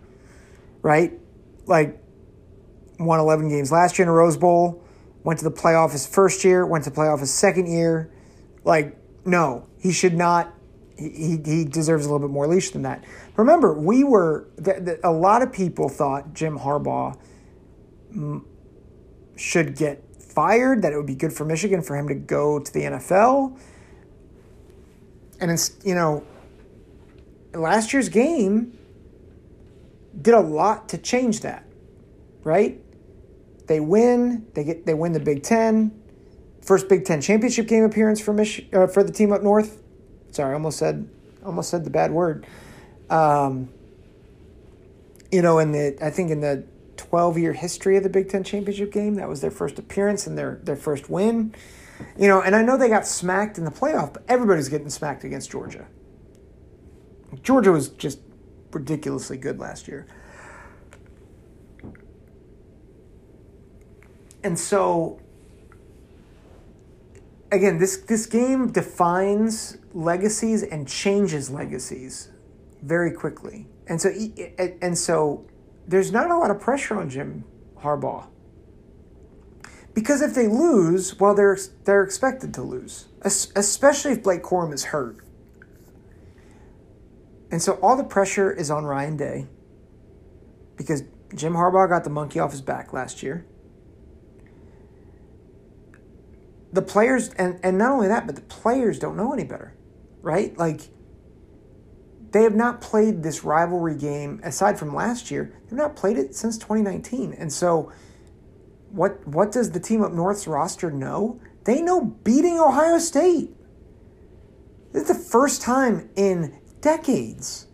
right? 0.82 1.12
Like 1.66 1.98
won 2.98 3.20
11 3.20 3.48
games 3.48 3.72
last 3.72 3.98
year 3.98 4.04
in 4.04 4.08
a 4.08 4.12
Rose 4.12 4.36
Bowl 4.36 4.82
went 5.22 5.38
to 5.38 5.44
the 5.44 5.50
playoff 5.50 5.92
his 5.92 6.06
first 6.06 6.44
year 6.44 6.64
went 6.66 6.84
to 6.84 6.90
playoff 6.90 7.20
his 7.20 7.32
second 7.32 7.66
year. 7.66 8.12
Like 8.64 8.96
no 9.24 9.66
he 9.78 9.92
should 9.92 10.14
not 10.14 10.54
he, 10.96 11.40
he 11.44 11.64
deserves 11.64 12.04
a 12.04 12.12
little 12.12 12.26
bit 12.26 12.32
more 12.32 12.46
leash 12.46 12.70
than 12.70 12.82
that. 12.82 13.04
Remember 13.36 13.74
we 13.74 14.04
were 14.04 14.48
the, 14.56 14.74
the, 14.74 15.08
a 15.08 15.10
lot 15.10 15.42
of 15.42 15.52
people 15.52 15.88
thought 15.88 16.34
Jim 16.34 16.58
Harbaugh 16.58 17.18
should 19.36 19.76
get 19.76 20.04
fired, 20.40 20.80
that 20.80 20.94
it 20.94 20.96
would 20.96 21.04
be 21.04 21.14
good 21.14 21.34
for 21.34 21.44
Michigan 21.44 21.82
for 21.82 21.94
him 21.94 22.08
to 22.08 22.14
go 22.14 22.58
to 22.58 22.72
the 22.72 22.80
NFL. 22.80 23.58
And 25.38 25.50
it's, 25.50 25.76
you 25.84 25.94
know, 25.94 26.24
last 27.52 27.92
year's 27.92 28.08
game 28.08 28.78
did 30.22 30.32
a 30.32 30.40
lot 30.40 30.88
to 30.88 30.98
change 30.98 31.40
that, 31.40 31.66
right? 32.42 32.80
They 33.66 33.80
win, 33.80 34.46
they 34.54 34.64
get 34.64 34.86
they 34.86 34.94
win 34.94 35.12
the 35.12 35.20
Big 35.20 35.42
10. 35.42 35.92
First 36.62 36.88
Big 36.88 37.04
10 37.04 37.20
championship 37.20 37.68
game 37.68 37.84
appearance 37.84 38.18
for 38.18 38.32
Mich- 38.32 38.66
uh, 38.72 38.86
for 38.86 39.04
the 39.04 39.12
team 39.12 39.34
up 39.34 39.42
north. 39.42 39.82
Sorry, 40.30 40.52
I 40.52 40.54
almost 40.54 40.78
said 40.78 41.06
almost 41.44 41.68
said 41.68 41.84
the 41.84 41.90
bad 41.90 42.12
word. 42.12 42.46
Um, 43.10 43.68
you 45.30 45.42
know, 45.42 45.58
in 45.58 45.72
the 45.72 45.98
I 46.00 46.08
think 46.08 46.30
in 46.30 46.40
the 46.40 46.64
12 47.00 47.38
year 47.38 47.52
history 47.54 47.96
of 47.96 48.02
the 48.02 48.10
Big 48.10 48.28
Ten 48.28 48.44
championship 48.44 48.92
game. 48.92 49.14
That 49.14 49.28
was 49.28 49.40
their 49.40 49.50
first 49.50 49.78
appearance 49.78 50.26
and 50.26 50.36
their, 50.36 50.60
their 50.62 50.76
first 50.76 51.08
win. 51.08 51.54
You 52.18 52.28
know, 52.28 52.42
and 52.42 52.54
I 52.54 52.62
know 52.62 52.76
they 52.76 52.88
got 52.88 53.06
smacked 53.06 53.56
in 53.58 53.64
the 53.64 53.70
playoff, 53.70 54.12
but 54.12 54.22
everybody's 54.28 54.68
getting 54.68 54.90
smacked 54.90 55.24
against 55.24 55.50
Georgia. 55.50 55.86
Georgia 57.42 57.72
was 57.72 57.88
just 57.88 58.20
ridiculously 58.72 59.38
good 59.38 59.58
last 59.58 59.88
year. 59.88 60.06
And 64.42 64.58
so 64.58 65.20
again, 67.50 67.78
this 67.78 67.98
this 67.98 68.26
game 68.26 68.72
defines 68.72 69.78
legacies 69.94 70.62
and 70.62 70.86
changes 70.86 71.50
legacies 71.50 72.30
very 72.82 73.12
quickly. 73.12 73.66
And 73.86 74.00
so 74.00 74.10
and 74.82 74.96
so 74.96 75.46
there's 75.86 76.12
not 76.12 76.30
a 76.30 76.36
lot 76.36 76.50
of 76.50 76.60
pressure 76.60 76.98
on 76.98 77.10
Jim 77.10 77.44
Harbaugh. 77.78 78.26
Because 79.94 80.22
if 80.22 80.34
they 80.34 80.46
lose, 80.46 81.18
well, 81.18 81.34
they're, 81.34 81.58
they're 81.84 82.04
expected 82.04 82.54
to 82.54 82.62
lose, 82.62 83.08
especially 83.22 84.12
if 84.12 84.22
Blake 84.22 84.42
Corum 84.42 84.72
is 84.72 84.84
hurt. 84.84 85.18
And 87.50 87.60
so 87.60 87.74
all 87.82 87.96
the 87.96 88.04
pressure 88.04 88.52
is 88.52 88.70
on 88.70 88.84
Ryan 88.84 89.16
Day 89.16 89.46
because 90.76 91.02
Jim 91.34 91.54
Harbaugh 91.54 91.88
got 91.88 92.04
the 92.04 92.10
monkey 92.10 92.38
off 92.38 92.52
his 92.52 92.60
back 92.60 92.92
last 92.92 93.22
year. 93.22 93.44
The 96.72 96.82
players, 96.82 97.30
and, 97.30 97.58
and 97.64 97.76
not 97.76 97.90
only 97.90 98.06
that, 98.06 98.26
but 98.26 98.36
the 98.36 98.42
players 98.42 99.00
don't 99.00 99.16
know 99.16 99.32
any 99.32 99.42
better, 99.42 99.74
right? 100.22 100.56
Like, 100.56 100.82
they 102.32 102.42
have 102.44 102.54
not 102.54 102.80
played 102.80 103.22
this 103.22 103.44
rivalry 103.44 103.96
game 103.96 104.40
aside 104.44 104.78
from 104.78 104.94
last 104.94 105.30
year. 105.30 105.52
They've 105.64 105.78
not 105.78 105.96
played 105.96 106.16
it 106.16 106.34
since 106.34 106.56
2019. 106.58 107.32
And 107.32 107.52
so 107.52 107.92
what 108.90 109.26
what 109.26 109.52
does 109.52 109.72
the 109.72 109.80
team 109.80 110.02
up 110.02 110.12
north's 110.12 110.46
roster 110.46 110.90
know? 110.90 111.40
They 111.64 111.82
know 111.82 112.00
beating 112.00 112.58
Ohio 112.58 112.98
State. 112.98 113.50
This 114.92 115.02
is 115.02 115.08
the 115.08 115.30
first 115.30 115.62
time 115.62 116.08
in 116.16 116.58
decades 116.80 117.66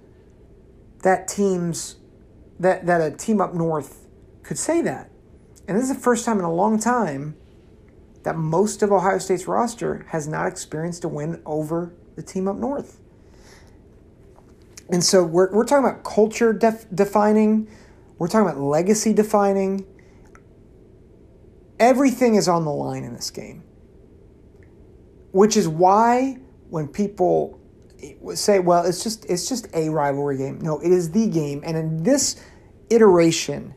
that 1.03 1.29
teams 1.29 1.97
that 2.59 2.87
that 2.87 3.01
a 3.01 3.15
team 3.15 3.41
up 3.41 3.55
north 3.55 4.07
could 4.43 4.59
say 4.59 4.81
that. 4.83 5.11
And 5.69 5.77
this 5.77 5.91
is 5.91 5.97
the 5.97 6.03
first 6.03 6.25
time 6.25 6.39
in 6.39 6.45
a 6.45 6.53
long 6.53 6.79
time 6.79 7.37
that 8.23 8.37
most 8.37 8.83
of 8.83 8.91
Ohio 8.91 9.19
State's 9.19 9.47
roster 9.47 10.07
has 10.09 10.27
not 10.27 10.47
experienced 10.47 11.05
a 11.05 11.09
win 11.09 11.43
over 11.45 11.95
the 12.17 12.23
team 12.23 12.49
up 12.49 12.57
north. 12.57 13.01
And 14.91 15.03
so 15.03 15.25
we're, 15.25 15.53
we're 15.53 15.65
talking 15.65 15.85
about 15.85 16.05
culture 16.05 16.53
def- 16.53 16.87
defining, 16.95 17.69
we're 18.19 18.29
talking 18.29 18.49
about 18.49 18.61
legacy 18.61 19.13
defining. 19.13 19.85
Everything 21.79 22.37
is 22.37 22.49
on 22.49 22.65
the 22.65 22.71
line 22.71 23.05
in 23.05 23.13
this 23.13 23.31
game. 23.31 23.65
Which 25.33 25.57
is 25.57 25.69
why 25.69 26.39
when 26.71 26.89
people 26.89 27.61
say, 28.35 28.59
well, 28.59 28.85
it's 28.85 29.03
just 29.03 29.25
it's 29.27 29.49
just 29.49 29.69
a 29.75 29.91
rivalry 29.91 30.39
game. 30.39 30.61
No, 30.61 30.79
it 30.81 30.91
is 30.91 31.11
the 31.11 31.27
game. 31.27 31.63
And 31.65 31.77
in 31.77 32.03
this 32.03 32.43
iteration, 32.89 33.75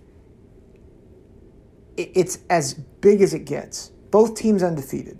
it's 1.98 2.40
as 2.50 2.74
big 2.74 3.22
as 3.22 3.34
it 3.34 3.46
gets. 3.46 3.90
Both 4.12 4.36
teams 4.36 4.64
undefeated. 4.64 5.20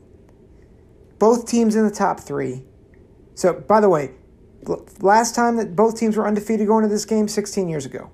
Both 1.18 1.48
teams 1.48 1.76
in 1.76 1.86
the 1.86 1.94
top 1.94 2.20
three. 2.20 2.64
So, 3.36 3.54
by 3.54 3.82
the 3.82 3.90
way, 3.90 4.12
Last 5.00 5.36
time 5.36 5.56
that 5.58 5.76
both 5.76 5.98
teams 5.98 6.18
were 6.18 6.28
undefeated 6.28 6.68
going 6.68 6.84
to 6.84 6.90
this 6.90 7.06
game, 7.06 7.28
16 7.28 7.70
years 7.70 7.86
ago. 7.86 8.12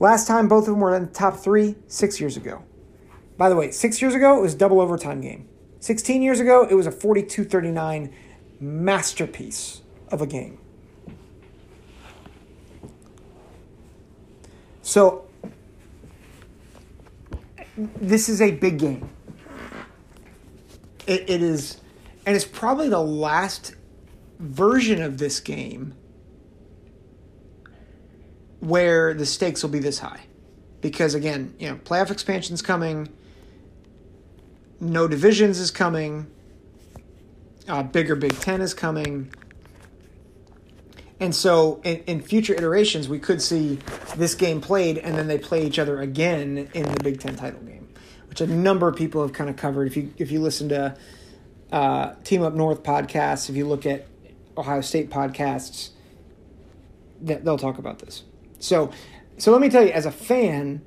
Last 0.00 0.26
time 0.26 0.48
both 0.48 0.64
of 0.64 0.74
them 0.74 0.80
were 0.80 0.94
in 0.94 1.06
the 1.06 1.12
top 1.12 1.36
three, 1.36 1.76
six 1.86 2.20
years 2.20 2.36
ago. 2.36 2.62
By 3.36 3.48
the 3.48 3.56
way, 3.56 3.70
six 3.70 4.00
years 4.00 4.14
ago, 4.14 4.38
it 4.38 4.42
was 4.42 4.54
double 4.54 4.80
overtime 4.80 5.20
game. 5.20 5.48
16 5.80 6.22
years 6.22 6.40
ago, 6.40 6.66
it 6.68 6.74
was 6.74 6.86
a 6.86 6.92
42 6.92 7.44
39 7.44 8.12
masterpiece 8.60 9.82
of 10.08 10.22
a 10.22 10.26
game. 10.26 10.58
So, 14.82 15.26
this 17.76 18.28
is 18.28 18.40
a 18.40 18.52
big 18.52 18.78
game. 18.78 19.08
It, 21.06 21.28
it 21.28 21.42
is, 21.42 21.80
and 22.24 22.36
it's 22.36 22.44
probably 22.44 22.88
the 22.88 23.00
last 23.00 23.74
version 24.44 25.02
of 25.02 25.18
this 25.18 25.40
game 25.40 25.94
where 28.60 29.14
the 29.14 29.26
stakes 29.26 29.62
will 29.62 29.70
be 29.70 29.78
this 29.78 29.98
high. 29.98 30.20
Because 30.80 31.14
again, 31.14 31.54
you 31.58 31.68
know, 31.68 31.76
playoff 31.76 32.10
expansion's 32.10 32.62
coming, 32.62 33.08
no 34.80 35.08
divisions 35.08 35.58
is 35.58 35.70
coming, 35.70 36.26
uh, 37.68 37.82
bigger 37.82 38.14
Big 38.14 38.38
Ten 38.40 38.60
is 38.60 38.74
coming. 38.74 39.32
And 41.20 41.34
so 41.34 41.80
in, 41.84 42.02
in, 42.06 42.20
future 42.20 42.52
iterations, 42.54 43.08
we 43.08 43.18
could 43.18 43.40
see 43.40 43.78
this 44.16 44.34
game 44.34 44.60
played 44.60 44.98
and 44.98 45.16
then 45.16 45.26
they 45.26 45.38
play 45.38 45.64
each 45.66 45.78
other 45.78 46.00
again 46.00 46.68
in 46.74 46.82
the 46.82 47.00
Big 47.02 47.20
Ten 47.20 47.36
title 47.36 47.60
game, 47.60 47.88
which 48.28 48.42
a 48.42 48.46
number 48.46 48.88
of 48.88 48.96
people 48.96 49.22
have 49.22 49.32
kind 49.32 49.48
of 49.48 49.56
covered. 49.56 49.86
If 49.86 49.96
you 49.96 50.12
if 50.18 50.30
you 50.30 50.40
listen 50.40 50.68
to 50.70 50.96
uh, 51.72 52.14
Team 52.24 52.42
Up 52.42 52.52
North 52.52 52.82
podcasts, 52.82 53.48
if 53.48 53.56
you 53.56 53.66
look 53.66 53.86
at 53.86 54.06
Ohio 54.56 54.80
State 54.80 55.10
podcasts, 55.10 55.90
that 57.22 57.44
they'll 57.44 57.58
talk 57.58 57.78
about 57.78 57.98
this. 57.98 58.24
So, 58.58 58.90
so 59.38 59.52
let 59.52 59.60
me 59.60 59.68
tell 59.68 59.84
you, 59.84 59.90
as 59.90 60.06
a 60.06 60.12
fan, 60.12 60.82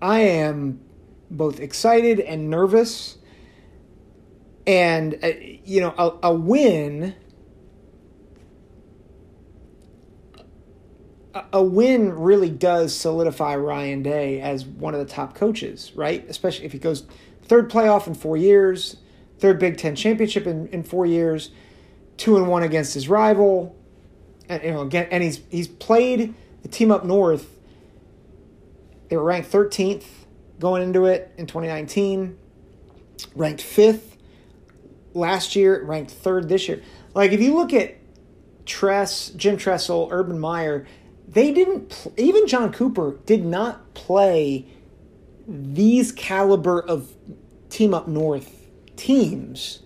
I 0.00 0.20
am 0.20 0.80
both 1.30 1.60
excited 1.60 2.20
and 2.20 2.50
nervous. 2.50 3.18
And, 4.66 5.18
uh, 5.22 5.32
you 5.64 5.80
know, 5.80 5.94
a, 5.96 6.28
a 6.28 6.34
win. 6.34 7.14
A 11.52 11.62
win 11.62 12.12
really 12.12 12.50
does 12.50 12.94
solidify 12.94 13.56
Ryan 13.56 14.02
Day 14.02 14.40
as 14.40 14.66
one 14.66 14.94
of 14.94 15.00
the 15.00 15.06
top 15.06 15.34
coaches, 15.34 15.92
right? 15.94 16.28
Especially 16.28 16.66
if 16.66 16.72
he 16.72 16.78
goes 16.78 17.06
third 17.42 17.70
playoff 17.70 18.06
in 18.06 18.14
four 18.14 18.36
years, 18.36 18.98
third 19.38 19.58
Big 19.58 19.78
Ten 19.78 19.96
championship 19.96 20.46
in, 20.46 20.68
in 20.68 20.82
four 20.82 21.06
years, 21.06 21.50
two 22.16 22.36
and 22.36 22.48
one 22.48 22.62
against 22.62 22.94
his 22.94 23.08
rival. 23.08 23.76
And, 24.48 24.62
you 24.62 24.70
know, 24.72 24.82
again, 24.82 25.08
and 25.10 25.22
he's 25.22 25.40
he's 25.50 25.68
played 25.68 26.34
the 26.62 26.68
team 26.68 26.90
up 26.90 27.04
north. 27.04 27.58
They 29.08 29.16
were 29.16 29.24
ranked 29.24 29.50
13th 29.50 30.04
going 30.58 30.82
into 30.82 31.06
it 31.06 31.32
in 31.36 31.46
2019, 31.46 32.38
ranked 33.34 33.60
fifth 33.60 34.16
last 35.12 35.56
year, 35.56 35.82
ranked 35.84 36.10
third 36.10 36.48
this 36.48 36.68
year. 36.68 36.82
Like 37.14 37.32
if 37.32 37.40
you 37.40 37.54
look 37.54 37.72
at 37.72 37.96
Tress, 38.64 39.30
Jim 39.30 39.56
Tressel, 39.56 40.08
Urban 40.10 40.38
Meyer, 40.38 40.86
they 41.28 41.52
didn't. 41.52 41.90
Pl- 41.90 42.14
even 42.16 42.46
John 42.46 42.72
Cooper 42.72 43.18
did 43.26 43.44
not 43.44 43.94
play 43.94 44.66
these 45.46 46.12
caliber 46.12 46.80
of 46.80 47.12
team 47.68 47.92
up 47.94 48.06
north 48.06 48.66
teams 48.96 49.80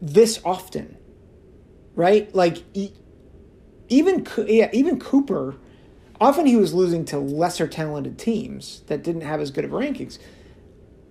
this 0.00 0.40
often, 0.44 0.96
right? 1.94 2.32
Like 2.34 2.58
even 3.88 4.26
yeah, 4.46 4.70
even 4.72 4.98
Cooper. 4.98 5.56
Often 6.18 6.46
he 6.46 6.56
was 6.56 6.72
losing 6.72 7.04
to 7.06 7.18
lesser 7.18 7.66
talented 7.66 8.18
teams 8.18 8.80
that 8.86 9.02
didn't 9.02 9.20
have 9.20 9.40
as 9.40 9.50
good 9.50 9.66
of 9.66 9.72
rankings. 9.72 10.18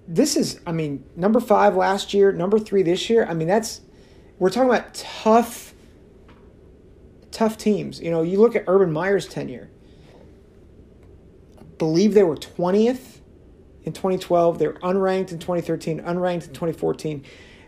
This 0.08 0.36
is, 0.36 0.60
I 0.65 0.71
mean, 0.71 1.04
number 1.15 1.39
five 1.39 1.76
last 1.76 2.12
year, 2.13 2.32
number 2.32 2.58
three 2.58 2.82
this 2.82 3.08
year. 3.08 3.24
I 3.26 3.36
mean, 3.36 3.48
that's 3.48 3.82
we're 4.39 4.50
talking 4.50 4.69
about 4.69 4.93
tough, 4.93 5.74
tough 7.32 7.58
teams. 7.58 8.02
You 8.02 8.12
know, 8.12 8.24
you 8.24 8.39
look 8.39 8.56
at 8.56 8.63
Urban 8.67 8.91
Meyer's 8.91 9.28
tenure. 9.28 9.69
I 11.60 11.63
believe 11.78 12.13
they 12.13 12.24
were 12.24 12.38
twentieth 12.38 13.21
in 13.84 13.93
2012. 13.93 14.60
They 14.60 14.67
were 14.67 14.74
unranked 14.74 15.32
in 15.32 15.39
2013, 15.39 16.02
unranked 16.02 16.48
in 16.48 16.54
2014. 16.54 17.24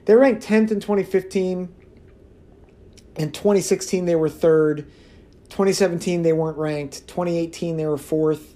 They 0.08 0.16
ranked 0.16 0.48
10th 0.48 0.72
in 0.72 0.80
2015. 0.80 1.68
In 3.18 3.32
2016, 3.32 4.06
they 4.06 4.16
were 4.16 4.30
third. 4.30 4.90
2017, 5.50 6.22
they 6.22 6.32
weren't 6.32 6.58
ranked. 6.58 7.06
2018, 7.10 7.76
they 7.76 7.86
were 7.86 7.98
fourth. 7.98 8.56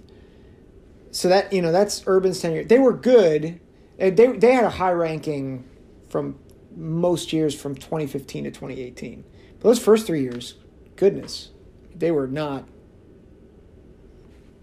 So 1.12 1.28
that 1.28 1.52
you 1.52 1.62
know 1.62 1.74
that's 1.74 2.08
Urban's 2.08 2.40
tenure. 2.40 2.64
They 2.64 2.80
were 2.80 2.94
good. 2.94 3.60
Uh, 4.00 4.12
they 4.12 4.28
they 4.28 4.54
had 4.54 4.64
a 4.64 4.70
high 4.70 4.94
ranking 4.94 5.66
from 6.08 6.40
most 6.74 7.34
years 7.34 7.54
from 7.54 7.76
2015 7.76 8.46
to 8.46 8.52
2018. 8.52 9.26
But 9.60 9.62
those 9.62 9.80
first 9.80 10.08
three 10.08 10.22
years, 10.22 10.54
goodness, 10.96 11.50
they 11.94 12.12
were 12.12 12.28
not. 12.28 12.66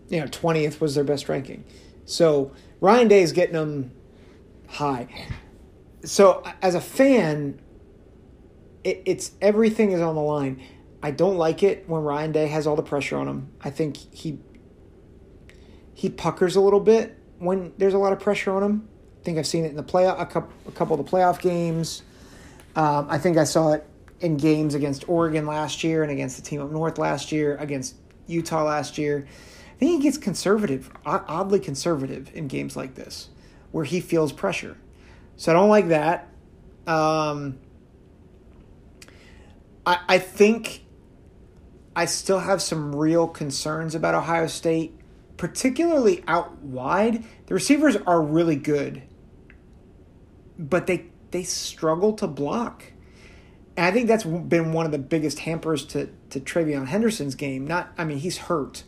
You 0.08 0.20
know, 0.20 0.26
20th 0.26 0.80
was 0.80 0.94
their 0.94 1.04
best 1.04 1.28
ranking. 1.28 1.64
So 2.06 2.50
Ryan 2.80 3.08
Day 3.08 3.20
is 3.20 3.32
getting 3.32 3.56
them 3.56 3.90
high 4.68 5.06
so 6.04 6.42
as 6.62 6.74
a 6.74 6.80
fan, 6.80 7.60
it, 8.84 9.02
it's 9.04 9.32
everything 9.40 9.92
is 9.92 10.00
on 10.00 10.14
the 10.14 10.22
line. 10.22 10.62
I 11.02 11.10
don't 11.10 11.36
like 11.36 11.62
it 11.62 11.88
when 11.88 12.02
Ryan 12.02 12.32
Day 12.32 12.48
has 12.48 12.66
all 12.66 12.76
the 12.76 12.82
pressure 12.82 13.16
on 13.16 13.28
him. 13.28 13.52
I 13.60 13.70
think 13.70 13.96
he 13.96 14.38
he 15.94 16.08
puckers 16.08 16.56
a 16.56 16.60
little 16.60 16.80
bit 16.80 17.16
when 17.38 17.72
there's 17.78 17.94
a 17.94 17.98
lot 17.98 18.12
of 18.12 18.20
pressure 18.20 18.52
on 18.52 18.62
him. 18.62 18.88
I 19.20 19.24
think 19.24 19.38
I've 19.38 19.46
seen 19.46 19.64
it 19.64 19.70
in 19.70 19.76
the 19.76 19.82
play 19.82 20.06
a 20.06 20.26
couple 20.26 20.52
a 20.66 20.72
couple 20.72 20.98
of 20.98 21.04
the 21.04 21.10
playoff 21.10 21.40
games. 21.40 22.02
Um, 22.76 23.06
I 23.10 23.18
think 23.18 23.36
I 23.36 23.44
saw 23.44 23.72
it 23.72 23.84
in 24.20 24.36
games 24.36 24.74
against 24.74 25.08
Oregon 25.08 25.46
last 25.46 25.82
year 25.84 26.02
and 26.02 26.12
against 26.12 26.36
the 26.36 26.42
team 26.42 26.60
up 26.60 26.70
north 26.70 26.98
last 26.98 27.32
year, 27.32 27.56
against 27.56 27.96
Utah 28.26 28.64
last 28.64 28.98
year. 28.98 29.26
I 29.26 29.78
think 29.78 30.02
he 30.02 30.08
gets 30.08 30.18
conservative, 30.18 30.90
oddly 31.04 31.60
conservative 31.60 32.30
in 32.34 32.48
games 32.48 32.76
like 32.76 32.94
this, 32.94 33.28
where 33.70 33.84
he 33.84 34.00
feels 34.00 34.32
pressure. 34.32 34.76
So 35.38 35.52
I 35.52 35.54
don't 35.54 35.70
like 35.70 35.88
that. 35.88 36.28
Um, 36.86 37.58
I, 39.86 39.98
I 40.08 40.18
think 40.18 40.84
I 41.96 42.04
still 42.04 42.40
have 42.40 42.60
some 42.60 42.94
real 42.94 43.28
concerns 43.28 43.94
about 43.94 44.14
Ohio 44.14 44.48
State, 44.48 44.98
particularly 45.36 46.24
out 46.26 46.58
wide. 46.58 47.24
The 47.46 47.54
receivers 47.54 47.96
are 47.96 48.20
really 48.20 48.56
good, 48.56 49.02
but 50.58 50.86
they 50.86 51.06
they 51.30 51.44
struggle 51.44 52.14
to 52.14 52.26
block. 52.26 52.84
And 53.76 53.86
I 53.86 53.92
think 53.92 54.08
that's 54.08 54.24
been 54.24 54.72
one 54.72 54.86
of 54.86 54.92
the 54.92 54.98
biggest 54.98 55.38
hampers 55.38 55.84
to, 55.86 56.08
to 56.30 56.40
TreVeyon 56.40 56.88
Henderson's 56.88 57.36
game. 57.36 57.64
Not, 57.64 57.92
I 57.96 58.02
mean, 58.04 58.18
he's 58.18 58.38
hurt. 58.38 58.82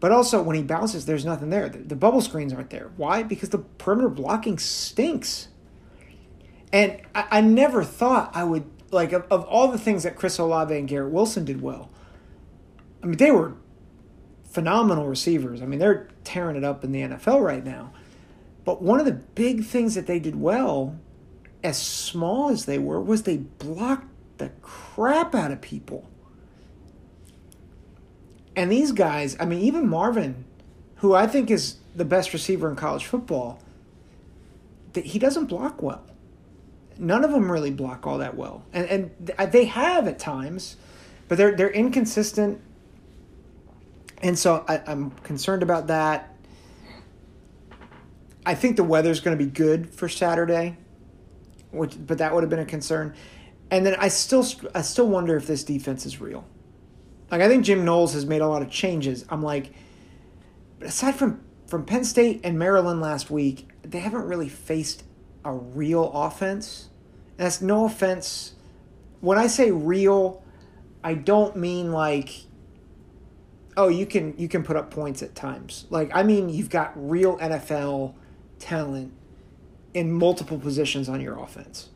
But 0.00 0.12
also, 0.12 0.42
when 0.42 0.54
he 0.54 0.62
bounces, 0.62 1.06
there's 1.06 1.24
nothing 1.24 1.48
there. 1.48 1.70
The, 1.70 1.78
the 1.78 1.96
bubble 1.96 2.20
screens 2.20 2.52
aren't 2.52 2.68
there. 2.68 2.90
Why? 2.98 3.22
Because 3.22 3.48
the 3.48 3.58
perimeter 3.58 4.10
blocking 4.10 4.58
stinks. 4.58 5.48
And 6.72 7.00
I, 7.14 7.26
I 7.30 7.40
never 7.42 7.84
thought 7.84 8.30
I 8.34 8.44
would 8.44 8.64
like 8.90 9.12
of, 9.12 9.24
of 9.30 9.44
all 9.44 9.68
the 9.68 9.78
things 9.78 10.02
that 10.02 10.16
Chris 10.16 10.38
Olave 10.38 10.76
and 10.76 10.88
Garrett 10.88 11.12
Wilson 11.12 11.44
did 11.44 11.60
well. 11.62 11.90
I 13.02 13.06
mean, 13.06 13.16
they 13.16 13.30
were 13.30 13.54
phenomenal 14.44 15.06
receivers. 15.06 15.62
I 15.62 15.66
mean, 15.66 15.78
they're 15.78 16.08
tearing 16.24 16.56
it 16.56 16.64
up 16.64 16.84
in 16.84 16.92
the 16.92 17.00
NFL 17.02 17.42
right 17.42 17.64
now. 17.64 17.92
But 18.64 18.80
one 18.80 19.00
of 19.00 19.06
the 19.06 19.12
big 19.12 19.64
things 19.64 19.94
that 19.94 20.06
they 20.06 20.18
did 20.18 20.36
well, 20.36 20.96
as 21.64 21.80
small 21.80 22.50
as 22.50 22.64
they 22.66 22.78
were, 22.78 23.00
was 23.00 23.24
they 23.24 23.38
blocked 23.38 24.06
the 24.38 24.50
crap 24.60 25.34
out 25.34 25.50
of 25.50 25.60
people. 25.60 26.08
And 28.54 28.70
these 28.70 28.92
guys, 28.92 29.36
I 29.40 29.46
mean, 29.46 29.60
even 29.60 29.88
Marvin, 29.88 30.44
who 30.96 31.14
I 31.14 31.26
think 31.26 31.50
is 31.50 31.76
the 31.96 32.04
best 32.04 32.32
receiver 32.32 32.70
in 32.70 32.76
college 32.76 33.06
football, 33.06 33.58
he 34.94 35.18
doesn't 35.18 35.46
block 35.46 35.82
well 35.82 36.04
none 37.02 37.24
of 37.24 37.32
them 37.32 37.50
really 37.50 37.70
block 37.70 38.06
all 38.06 38.18
that 38.18 38.36
well, 38.36 38.64
and 38.72 38.86
and 38.88 39.30
uh, 39.38 39.46
they 39.46 39.66
have 39.66 40.06
at 40.06 40.18
times, 40.18 40.76
but 41.28 41.36
they're 41.36 41.54
they're 41.54 41.70
inconsistent, 41.70 42.60
and 44.22 44.38
so 44.38 44.64
I, 44.68 44.80
I'm 44.86 45.10
concerned 45.10 45.62
about 45.62 45.88
that. 45.88 46.34
I 48.46 48.54
think 48.54 48.76
the 48.76 48.84
weather's 48.84 49.20
going 49.20 49.36
to 49.36 49.44
be 49.44 49.50
good 49.50 49.92
for 49.92 50.08
Saturday, 50.08 50.76
which 51.72 51.94
but 52.06 52.18
that 52.18 52.32
would 52.32 52.42
have 52.42 52.50
been 52.50 52.60
a 52.60 52.64
concern, 52.64 53.14
and 53.70 53.84
then 53.84 53.96
I 53.98 54.08
still 54.08 54.46
I 54.74 54.82
still 54.82 55.08
wonder 55.08 55.36
if 55.36 55.46
this 55.46 55.64
defense 55.64 56.06
is 56.06 56.20
real. 56.20 56.44
Like 57.30 57.40
I 57.40 57.48
think 57.48 57.64
Jim 57.64 57.84
Knowles 57.84 58.14
has 58.14 58.26
made 58.26 58.42
a 58.42 58.48
lot 58.48 58.62
of 58.62 58.70
changes. 58.70 59.24
I'm 59.28 59.42
like, 59.42 59.72
but 60.78 60.88
aside 60.88 61.16
from 61.16 61.42
from 61.66 61.84
Penn 61.84 62.04
State 62.04 62.42
and 62.44 62.58
Maryland 62.58 63.00
last 63.00 63.30
week, 63.30 63.68
they 63.82 64.00
haven't 64.00 64.26
really 64.26 64.48
faced 64.48 65.02
a 65.44 65.52
real 65.52 66.12
offense. 66.12 66.88
That's 67.42 67.60
no 67.60 67.86
offense. 67.86 68.52
When 69.20 69.36
I 69.36 69.48
say 69.48 69.72
real, 69.72 70.44
I 71.02 71.14
don't 71.14 71.56
mean 71.56 71.90
like 71.90 72.30
oh, 73.76 73.88
you 73.88 74.06
can 74.06 74.38
you 74.38 74.46
can 74.46 74.62
put 74.62 74.76
up 74.76 74.92
points 74.92 75.24
at 75.24 75.34
times. 75.34 75.86
Like 75.90 76.12
I 76.14 76.22
mean 76.22 76.50
you've 76.50 76.70
got 76.70 76.92
real 76.94 77.36
NFL 77.38 78.14
talent 78.60 79.12
in 79.92 80.12
multiple 80.12 80.56
positions 80.56 81.08
on 81.08 81.20
your 81.20 81.36
offense. 81.36 81.88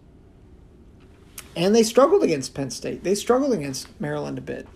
And 1.55 1.77
they 1.77 1.85
struggled 1.85 2.25
against 2.25 2.53
Penn 2.53 2.73
State. 2.73 3.05
They 3.05 3.15
struggled 3.15 3.53
against 3.53 4.01
Maryland 4.01 4.39
a 4.39 4.41
bit. 4.43 4.67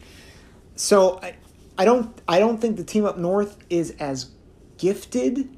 So 0.76 1.18
I, 1.20 1.35
I 1.78 1.85
don't 1.85 2.16
I 2.28 2.38
don't 2.38 2.61
think 2.61 2.76
the 2.76 2.85
team 2.85 3.04
up 3.04 3.18
north 3.18 3.59
is 3.70 3.90
as 3.98 4.30
gifted 4.78 5.48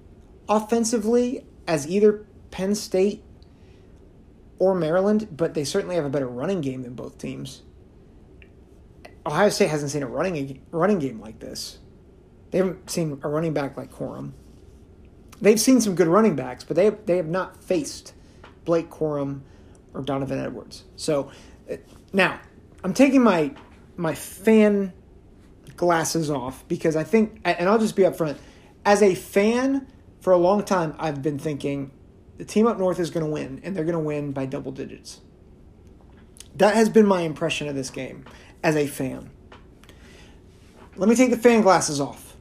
offensively 0.49 1.45
as 1.69 1.87
either 1.87 2.25
Penn 2.51 2.75
State 2.75 3.23
or 4.63 4.77
Maryland, 4.77 5.27
but 5.37 5.55
they 5.55 5.65
certainly 5.65 5.97
have 5.97 6.05
a 6.05 6.09
better 6.09 6.29
running 6.29 6.61
game 6.61 6.83
than 6.83 6.95
both 6.95 7.19
teams. 7.19 7.63
Ohio 9.27 9.49
State 9.49 9.71
hasn't 9.71 9.91
seen 9.91 10.05
a 10.05 10.07
running 10.07 10.63
running 10.71 11.01
game 11.01 11.21
like 11.21 11.41
this. 11.41 11.79
They 12.53 12.59
haven't 12.59 12.89
seen 12.89 13.19
a 13.25 13.29
running 13.29 13.53
back 13.53 13.77
like 13.77 13.91
Corum. 13.91 14.35
They've 15.41 15.61
seen 15.61 15.81
some 15.81 15.97
good 15.97 16.07
running 16.07 16.37
backs, 16.37 16.63
but 16.63 16.77
they 16.77 16.85
have, 16.85 17.07
they 17.07 17.17
have 17.17 17.27
not 17.27 17.65
faced 17.65 18.15
Blake 18.65 18.89
Corum 18.89 19.41
or 19.95 20.03
Donovan 20.03 20.39
Edwards. 20.39 20.85
So 20.95 21.33
uh, 21.69 21.79
now 22.13 22.39
I'm 22.85 22.95
taking 22.95 23.21
my 23.21 23.53
my 23.97 24.15
fan 24.15 24.93
glasses 25.77 26.31
off 26.31 26.69
because 26.69 26.95
I 26.95 27.03
think, 27.03 27.41
and 27.45 27.69
I'll 27.69 27.81
just 27.81 27.97
be 27.97 28.05
upfront. 28.05 28.37
As 28.85 29.03
a 29.03 29.17
fan, 29.17 29.89
for 30.21 30.33
a 30.33 30.39
long 30.39 30.63
time, 30.63 30.95
I've 31.01 31.21
been 31.21 31.41
thinking 31.41 31.91
the 32.43 32.49
team 32.49 32.67
up 32.67 32.77
north 32.77 32.99
is 32.99 33.11
going 33.11 33.25
to 33.25 33.31
win, 33.31 33.61
and 33.63 33.77
they're 33.77 33.85
going 33.85 33.93
to 33.93 34.01
win 34.01 34.33
by 34.33 34.47
double 34.47 34.73
digits. 34.73 35.21
That 36.57 36.75
has 36.75 36.89
been 36.89 37.07
my 37.07 37.21
impression 37.21 37.69
of 37.69 37.77
this 37.77 37.89
game 37.89 38.25
as 38.65 38.75
a 38.75 38.89
fan. 38.89 39.31
Let 40.97 41.09
me 41.09 41.15
take 41.15 41.31
the 41.31 41.37
fan 41.37 41.61
glasses 41.61 42.01
off. 42.01 42.37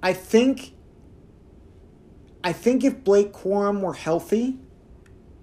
I 0.00 0.12
think 0.12 0.74
I 2.44 2.52
think 2.52 2.84
if 2.84 3.02
Blake 3.02 3.32
Corum 3.32 3.80
were 3.80 3.94
healthy 3.94 4.60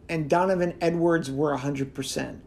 and 0.07 0.29
Donovan 0.29 0.75
Edwards 0.79 1.29
were 1.29 1.57
100%, 1.57 2.39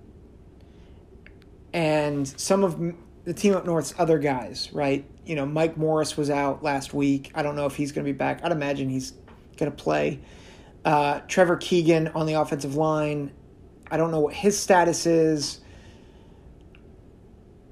and 1.75 2.27
some 2.27 2.65
of 2.65 2.95
the 3.25 3.35
team 3.35 3.55
up 3.55 3.67
north's 3.67 3.95
other 3.99 4.19
guys, 4.19 4.73
right? 4.73 5.05
You 5.25 5.37
know, 5.37 5.47
Mike 5.47 5.77
Morris 5.77 6.17
was 6.17 6.31
out 6.31 6.63
last 6.63 6.93
week. 6.93 7.31
I 7.35 7.43
don't 7.43 7.55
know 7.55 7.67
if 7.67 7.77
he's 7.77 7.93
going 7.93 8.05
to 8.05 8.13
be 8.13 8.17
back. 8.17 8.41
I'd 8.45 8.53
imagine 8.53 8.89
he's 8.89 9.13
going 9.57 9.71
to 9.71 9.77
play. 9.77 10.21
Uh, 10.85 11.21
Trevor 11.29 11.57
Keegan 11.57 12.09
on 12.09 12.27
the 12.27 12.35
offensive 12.35 12.75
line. 12.75 13.33
I 13.91 13.97
don't 13.97 14.11
know 14.11 14.21
what 14.21 14.35
his 14.35 14.59
status 14.59 15.07
is. 15.07 15.61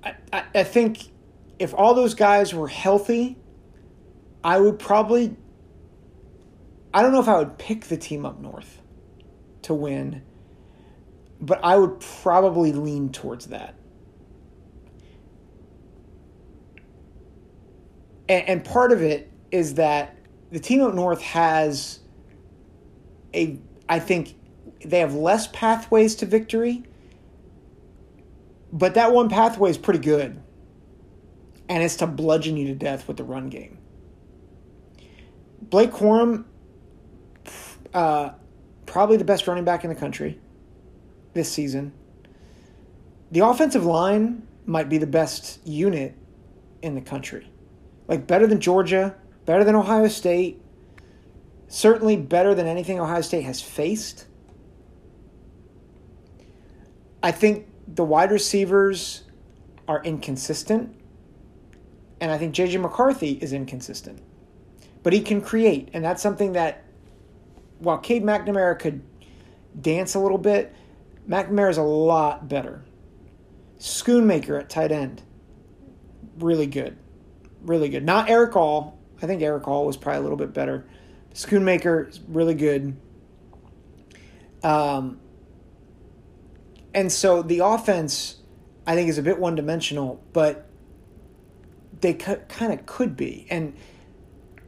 I, 0.05 0.15
I, 0.33 0.45
I 0.55 0.63
think 0.63 1.11
if 1.59 1.75
all 1.75 1.95
those 1.95 2.15
guys 2.15 2.55
were 2.55 2.69
healthy, 2.69 3.37
I 4.45 4.59
would 4.61 4.79
probably. 4.79 5.37
I 6.93 7.03
don't 7.03 7.13
know 7.13 7.21
if 7.21 7.29
I 7.29 7.39
would 7.39 7.59
pick 7.59 7.85
the 7.85 7.97
team 7.97 8.27
up 8.27 8.41
north 8.41 8.81
to 9.63 9.75
win, 9.75 10.23
but 11.41 11.61
I 11.63 11.77
would 11.77 12.01
probably 12.01 12.73
lean 12.73 13.11
towards 13.11 13.47
that. 13.47 13.75
And, 18.31 18.49
and 18.49 18.65
part 18.65 18.93
of 18.93 19.03
it 19.03 19.29
is 19.51 19.75
that 19.75 20.17
the 20.53 20.61
team 20.61 20.83
up 20.83 20.95
north 20.95 21.21
has 21.21 21.99
a, 23.35 23.59
I 23.89 23.99
think 23.99 24.37
they 24.85 25.01
have 25.01 25.15
less 25.15 25.49
pathways 25.49 26.15
to 26.17 26.27
victory, 26.27 26.85
but 28.73 28.95
that 28.95 29.13
one 29.13 29.29
pathway 29.29 29.71
is 29.71 29.77
pretty 29.77 29.99
good. 29.99 30.41
And 31.69 31.83
it's 31.83 31.97
to 31.97 32.07
bludgeon 32.07 32.57
you 32.57 32.69
to 32.69 32.75
death 32.75 33.09
with 33.09 33.17
the 33.17 33.25
run 33.25 33.49
game. 33.49 33.79
Blake 35.61 35.91
Corum, 35.91 36.45
uh, 37.93 38.31
probably 38.87 39.17
the 39.17 39.25
best 39.25 39.49
running 39.49 39.65
back 39.65 39.83
in 39.83 39.91
the 39.91 39.97
country 39.97 40.41
this 41.35 41.51
season. 41.51 41.93
The 43.33 43.41
offensive 43.41 43.85
line 43.85 44.47
might 44.67 44.89
be 44.89 44.99
the 44.99 45.07
best 45.07 45.65
unit 45.67 46.17
in 46.83 46.95
the 46.95 47.01
country 47.01 47.50
like 48.11 48.27
better 48.27 48.47
than 48.49 48.61
Georgia, 48.61 49.15
better 49.47 49.63
than 49.63 49.77
Ohio 49.77 50.09
State, 50.09 50.61
certainly 51.69 52.17
better 52.17 52.57
than 52.57 52.67
anything 52.67 52.99
Ohio 52.99 53.21
State 53.21 53.45
has 53.45 53.63
faced. 53.63 54.27
I 57.23 57.31
think 57.31 57.69
the 57.87 58.03
wide 58.05 58.33
receivers 58.33 59.23
are 59.87 60.03
inconsistent, 60.03 60.93
and 62.21 62.33
I 62.33 62.37
think 62.37 62.53
JJ 62.53 62.81
McCarthy 62.81 63.39
is 63.41 63.53
inconsistent. 63.53 64.21
But 65.05 65.13
he 65.13 65.21
can 65.21 65.41
create, 65.41 65.91
and 65.93 66.05
that's 66.05 66.21
something 66.21 66.53
that 66.53 66.85
while 67.79 67.99
Cade 67.99 68.25
McNamara 68.25 68.77
could 68.77 69.03
dance 69.81 70.17
a 70.17 70.19
little 70.19 70.37
bit, 70.37 70.75
McNamara 71.29 71.71
is 71.71 71.79
a 71.79 71.83
lot 71.83 72.49
better. 72.49 72.83
Schoonmaker 73.79 74.59
at 74.59 74.69
tight 74.69 74.91
end, 74.91 75.23
really 76.39 76.67
good 76.67 76.99
really 77.63 77.89
good. 77.89 78.05
Not 78.05 78.31
Erick 78.31 78.57
All. 78.57 78.99
I 79.23 79.27
think 79.27 79.43
Erick 79.43 79.69
All 79.69 79.87
was 79.87 79.97
probably 79.97 80.19
a 80.19 80.23
little 80.23 80.39
bit 80.39 80.53
better. 80.53 80.87
Schoonmaker 81.35 82.09
is 82.09 82.21
really 82.29 82.55
good. 82.55 82.97
Um, 84.63 85.21
and 86.93 87.11
so 87.11 87.43
the 87.43 87.61
offense, 87.61 88.37
I 88.87 88.95
think, 88.95 89.09
is 89.09 89.19
a 89.19 89.23
bit 89.23 89.39
one 89.39 89.55
dimensional, 89.55 90.23
but 90.33 90.67
they 92.01 92.15
kind 92.15 92.73
of 92.73 92.87
could 92.87 93.17
be. 93.17 93.47
And 93.51 93.75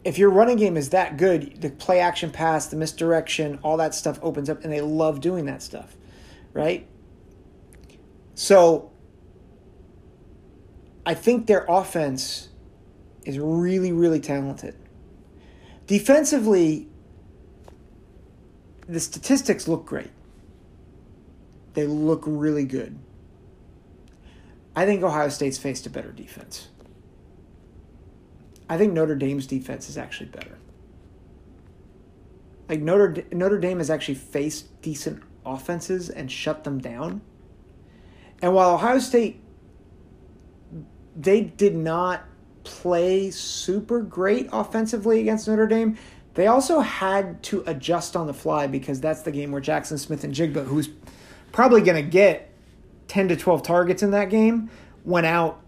if 0.05 0.19
your 0.19 0.31
running 0.31 0.57
game 0.57 0.77
is 0.77 0.91
that 0.91 1.17
good, 1.17 1.61
the 1.61 1.71
play 1.71 2.01
action 2.01 2.31
pass, 2.31 2.67
the 2.67 2.77
misdirection, 2.77 3.59
all 3.63 3.77
that 3.79 3.95
stuff 3.95 4.19
opens 4.23 4.51
up, 4.51 4.63
and 4.65 4.73
they 4.73 4.81
love 4.81 5.21
doing 5.21 5.47
that 5.47 5.63
stuff, 5.63 5.97
right? 6.53 6.87
So 8.35 8.91
I 11.05 11.15
think 11.15 11.47
their 11.47 11.65
offense 11.69 12.49
is 13.25 13.39
really, 13.39 13.93
really 13.93 14.21
talented. 14.21 14.75
Defensively, 15.87 16.89
the 18.89 19.01
statistics 19.01 19.69
look 19.69 19.87
great. 19.87 20.11
They 21.75 21.87
look 21.87 22.23
really 22.27 22.65
good. 22.65 22.99
I 24.75 24.87
think 24.87 25.03
Ohio 25.03 25.29
State's 25.29 25.59
faced 25.59 25.87
a 25.87 25.91
better 25.91 26.13
defense. 26.13 26.69
I 28.69 28.79
think 28.79 28.93
Notre 28.93 29.17
Dame's 29.17 29.47
defense 29.47 29.89
is 29.89 29.99
actually 29.99 30.31
better. 30.31 30.59
Like 32.69 32.81
Notre 32.81 33.25
Notre 33.33 33.59
Dame 33.59 33.79
has 33.79 33.91
actually 33.91 34.15
faced 34.15 34.81
decent 34.81 35.23
offenses 35.45 36.09
and 36.09 36.31
shut 36.31 36.65
them 36.65 36.79
down. 36.79 37.21
And 38.41 38.55
while 38.55 38.75
Ohio 38.75 38.99
State 38.99 39.43
they 41.15 41.43
did 41.43 41.77
not 41.77 42.25
play 42.65 43.31
super 43.31 44.01
great 44.01 44.49
offensively 44.53 45.21
against 45.21 45.49
Notre 45.49 45.67
Dame, 45.67 45.97
they 46.35 46.47
also 46.47 46.81
had 46.81 47.43
to 47.45 47.63
adjust 47.67 48.17
on 48.17 48.27
the 48.27 48.35
fly 48.35 48.67
because 48.67 49.01
that's 49.01 49.23
the 49.23 49.33
game 49.33 49.53
where 49.53 49.61
Jackson 49.61 49.99
Smith-Njigba, 49.99 50.65
who's 50.65 50.89
probably 51.53 51.83
going 51.83 52.03
to 52.03 52.09
get 52.09 52.51
10 53.09 53.29
to 53.29 53.37
12 53.37 53.63
targets 53.63 54.03
in 54.03 54.11
that 54.13 54.31
game, 54.31 54.71
went 55.05 55.27
out 55.27 55.61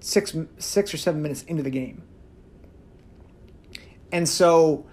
six, 0.00 0.36
six 0.58 0.92
or 0.92 0.98
seven 0.98 1.22
minutes 1.22 1.42
into 1.44 1.62
the 1.62 1.70
game. 1.70 2.02
And 4.10 4.28
so, 4.28 4.84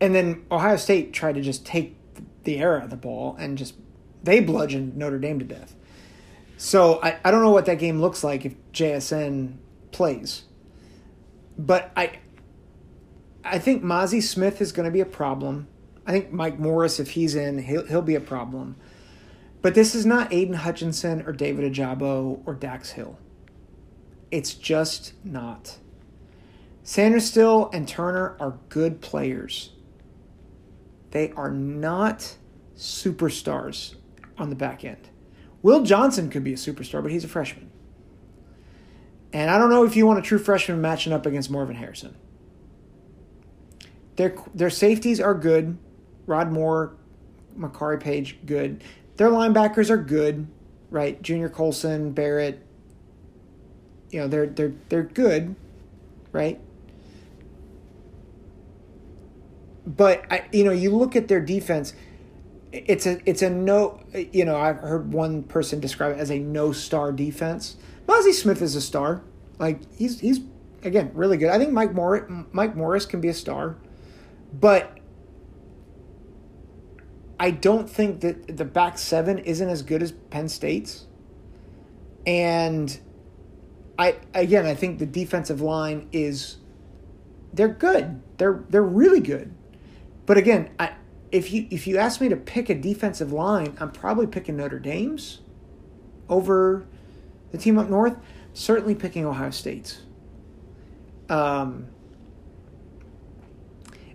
and 0.00 0.14
then 0.14 0.44
Ohio 0.50 0.76
State 0.76 1.12
tried 1.12 1.36
to 1.36 1.40
just 1.40 1.64
take 1.64 1.96
the 2.44 2.58
air 2.58 2.76
out 2.76 2.84
of 2.84 2.90
the 2.90 2.96
ball 2.96 3.36
and 3.38 3.56
just, 3.56 3.74
they 4.22 4.40
bludgeoned 4.40 4.96
Notre 4.96 5.18
Dame 5.18 5.38
to 5.38 5.44
death. 5.44 5.74
So 6.58 7.00
I, 7.02 7.18
I 7.24 7.30
don't 7.30 7.42
know 7.42 7.52
what 7.52 7.64
that 7.66 7.78
game 7.78 8.02
looks 8.02 8.22
like 8.22 8.44
if 8.44 8.54
JSN 8.72 9.54
plays. 9.92 10.44
But 11.58 11.92
I 11.96 12.18
I 13.44 13.58
think 13.58 13.82
Mazi 13.82 14.22
Smith 14.22 14.60
is 14.60 14.72
going 14.72 14.84
to 14.84 14.92
be 14.92 15.00
a 15.00 15.06
problem. 15.06 15.68
I 16.06 16.12
think 16.12 16.32
Mike 16.32 16.58
Morris, 16.58 17.00
if 17.00 17.10
he's 17.10 17.34
in, 17.34 17.58
he'll, 17.58 17.86
he'll 17.86 18.02
be 18.02 18.14
a 18.14 18.20
problem. 18.20 18.76
But 19.62 19.74
this 19.74 19.94
is 19.94 20.06
not 20.06 20.32
Aidan 20.32 20.54
Hutchinson 20.54 21.22
or 21.22 21.32
David 21.32 21.70
Ojabo 21.70 22.42
or 22.46 22.54
Dax 22.54 22.90
Hill. 22.90 23.18
It's 24.30 24.54
just 24.54 25.12
not. 25.24 25.78
Sainristil 26.84 27.72
and 27.72 27.86
Turner 27.86 28.36
are 28.40 28.58
good 28.68 29.00
players. 29.00 29.70
They 31.10 31.32
are 31.32 31.50
not 31.50 32.36
superstars 32.76 33.96
on 34.38 34.48
the 34.48 34.56
back 34.56 34.84
end. 34.84 35.10
Will 35.62 35.82
Johnson 35.82 36.30
could 36.30 36.44
be 36.44 36.54
a 36.54 36.56
superstar, 36.56 37.02
but 37.02 37.10
he's 37.10 37.24
a 37.24 37.28
freshman. 37.28 37.69
And 39.32 39.50
I 39.50 39.58
don't 39.58 39.70
know 39.70 39.84
if 39.84 39.96
you 39.96 40.06
want 40.06 40.18
a 40.18 40.22
true 40.22 40.38
freshman 40.38 40.80
matching 40.80 41.12
up 41.12 41.26
against 41.26 41.50
Marvin 41.50 41.76
Harrison. 41.76 42.16
Their, 44.16 44.36
their 44.54 44.70
safeties 44.70 45.20
are 45.20 45.34
good, 45.34 45.78
Rod 46.26 46.50
Moore, 46.52 46.96
Makari 47.56 48.00
Paige, 48.00 48.38
good. 48.44 48.82
Their 49.16 49.28
linebackers 49.28 49.90
are 49.90 49.96
good, 49.96 50.46
right? 50.90 51.20
Junior 51.22 51.48
Colson, 51.48 52.12
Barrett. 52.12 52.64
You 54.10 54.20
know, 54.20 54.28
they're 54.28 54.46
they're 54.46 54.74
they're 54.88 55.02
good, 55.02 55.54
right? 56.32 56.60
But 59.86 60.24
I, 60.30 60.44
you 60.52 60.64
know, 60.64 60.72
you 60.72 60.94
look 60.94 61.16
at 61.16 61.28
their 61.28 61.40
defense. 61.40 61.94
It's 62.72 63.06
a 63.06 63.20
it's 63.28 63.42
a 63.42 63.50
no. 63.50 64.00
You 64.12 64.44
know, 64.44 64.56
I've 64.56 64.78
heard 64.78 65.12
one 65.12 65.42
person 65.42 65.80
describe 65.80 66.16
it 66.16 66.18
as 66.18 66.30
a 66.30 66.38
no 66.38 66.72
star 66.72 67.12
defense. 67.12 67.76
Mazi 68.10 68.32
Smith 68.32 68.60
is 68.60 68.74
a 68.74 68.80
star. 68.80 69.22
Like 69.58 69.80
he's 69.94 70.20
he's 70.20 70.40
again 70.82 71.12
really 71.14 71.36
good. 71.36 71.50
I 71.50 71.58
think 71.58 71.72
Mike 71.72 71.92
Morris 71.92 72.24
Mike 72.50 72.74
Morris 72.74 73.06
can 73.06 73.20
be 73.20 73.28
a 73.28 73.34
star, 73.34 73.76
but 74.52 74.98
I 77.38 77.52
don't 77.52 77.88
think 77.88 78.20
that 78.20 78.56
the 78.56 78.64
back 78.64 78.98
seven 78.98 79.38
isn't 79.38 79.68
as 79.68 79.82
good 79.82 80.02
as 80.02 80.12
Penn 80.12 80.48
State's. 80.48 81.06
And 82.26 82.98
I 83.98 84.16
again, 84.34 84.66
I 84.66 84.74
think 84.74 84.98
the 84.98 85.06
defensive 85.06 85.60
line 85.60 86.08
is 86.10 86.56
they're 87.52 87.68
good. 87.68 88.20
They're 88.38 88.64
they're 88.68 88.82
really 88.82 89.20
good. 89.20 89.54
But 90.26 90.36
again, 90.36 90.70
I 90.78 90.94
if 91.30 91.52
you 91.52 91.68
if 91.70 91.86
you 91.86 91.98
ask 91.98 92.20
me 92.20 92.28
to 92.28 92.36
pick 92.36 92.68
a 92.68 92.74
defensive 92.74 93.32
line, 93.32 93.76
I'm 93.78 93.92
probably 93.92 94.26
picking 94.26 94.56
Notre 94.56 94.80
Dame's 94.80 95.40
over 96.28 96.86
the 97.50 97.58
team 97.58 97.78
up 97.78 97.88
north. 97.88 98.16
Certainly 98.52 98.96
picking 98.96 99.24
Ohio 99.24 99.50
State's. 99.50 100.02
Um, 101.28 101.86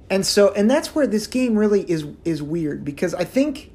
and 0.09 0.25
so 0.25 0.53
and 0.53 0.69
that's 0.69 0.93
where 0.93 1.07
this 1.07 1.27
game 1.27 1.57
really 1.57 1.89
is 1.89 2.05
is 2.25 2.43
weird 2.43 2.83
because 2.83 3.13
I 3.13 3.23
think 3.23 3.71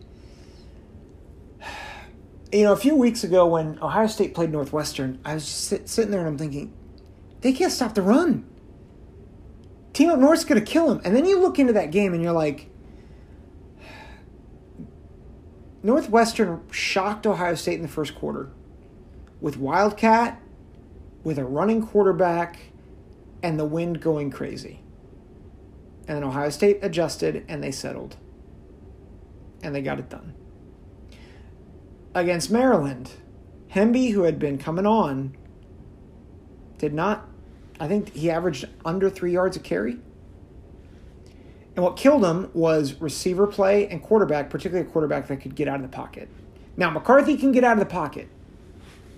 you 2.53 2.65
know 2.65 2.73
a 2.73 2.77
few 2.77 2.95
weeks 2.95 3.25
ago 3.25 3.47
when 3.47 3.79
Ohio 3.81 4.07
State 4.07 4.35
played 4.35 4.51
Northwestern, 4.51 5.19
I 5.25 5.35
was 5.35 5.49
sit, 5.49 5.89
sitting 5.89 6.11
there 6.11 6.21
and 6.21 6.29
I'm 6.29 6.39
thinking 6.39 6.75
they 7.41 7.53
can't 7.53 7.73
stop 7.73 7.95
the 7.95 8.03
run. 8.03 8.47
Team 9.93 10.11
up 10.11 10.19
North's 10.19 10.45
going 10.45 10.63
to 10.63 10.71
kill 10.71 10.87
them, 10.87 11.01
and 11.05 11.17
then 11.17 11.25
you 11.25 11.41
look 11.41 11.59
into 11.59 11.73
that 11.73 11.91
game 11.91 12.13
and 12.15 12.23
you're 12.23 12.33
like. 12.33 12.69
Northwestern 15.83 16.61
shocked 16.71 17.27
Ohio 17.27 17.55
State 17.55 17.77
in 17.77 17.83
the 17.83 17.89
first 17.89 18.15
quarter 18.15 18.51
with 19.41 19.57
Wildcat, 19.57 20.41
with 21.25 21.39
a 21.39 21.45
running 21.45 21.87
quarterback, 21.87 22.59
and 23.43 23.59
the 23.59 23.65
wind 23.65 24.01
going 24.01 24.31
crazy. 24.31 24.81
And 26.07 26.17
then 26.17 26.25
Ohio 26.25 26.51
State 26.51 26.81
adjusted 26.83 27.45
and 27.49 27.63
they 27.63 27.71
settled. 27.71 28.17
And 29.63 29.75
they 29.75 29.83
got 29.83 29.99
it 29.99 30.09
done. 30.09 30.35
Against 32.15 32.51
Maryland, 32.51 33.13
Hemby, 33.73 34.13
who 34.13 34.23
had 34.23 34.39
been 34.39 34.59
coming 34.59 34.87
on, 34.87 35.37
did 36.79 36.93
not, 36.93 37.29
I 37.79 37.87
think 37.87 38.15
he 38.15 38.31
averaged 38.31 38.65
under 38.85 39.09
three 39.09 39.33
yards 39.33 39.57
a 39.57 39.61
carry. 39.61 39.99
And 41.77 41.85
what 41.85 41.97
killed 41.97 42.25
him 42.25 42.51
was 42.53 43.01
receiver 43.01 43.47
play 43.47 43.87
and 43.87 44.03
quarterback, 44.03 44.51
particularly 44.51 44.89
a 44.89 44.91
quarterback 44.91 45.29
that 45.29 45.37
could 45.37 45.55
get 45.55 45.69
out 45.69 45.77
of 45.77 45.83
the 45.83 45.89
pocket. 45.97 46.29
Now, 46.77 46.91
McCarthy 46.91 47.37
can 47.37 47.53
get 47.53 47.63
out 47.63 47.75
of 47.75 47.79
the 47.79 47.87
pocket. 47.87 48.29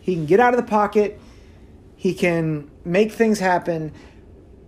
He 0.02 0.14
can 0.14 0.26
get 0.26 0.38
out 0.38 0.52
of 0.52 0.60
the 0.60 0.68
pocket. 0.68 1.18
He 1.96 2.12
can 2.12 2.70
make 2.84 3.12
things 3.12 3.38
happen 3.38 3.92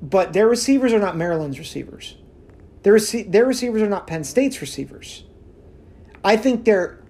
but 0.05 0.35
their 0.35 0.47
receivers 0.47 0.93
are 0.93 0.99
not 0.99 1.17
Maryland's 1.17 1.59
receivers. 1.59 2.17
Their, 2.83 2.93
rec- 2.93 3.31
their 3.31 3.47
receivers 3.47 3.81
are 3.81 3.89
not 3.89 4.07
Penn 4.07 4.23
State's 4.23 4.61
receivers. 4.61 5.25
I 6.23 6.37
think 6.37 6.65
they're 6.65 7.01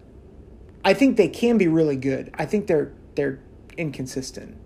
I 0.85 0.93
think 0.93 1.17
they 1.17 1.29
can 1.29 1.59
be 1.59 1.67
really 1.67 1.97
good. 1.97 2.31
I 2.35 2.47
think 2.47 2.69
they're 2.69 2.93
they're 3.17 3.41
inconsistent. 3.77 4.57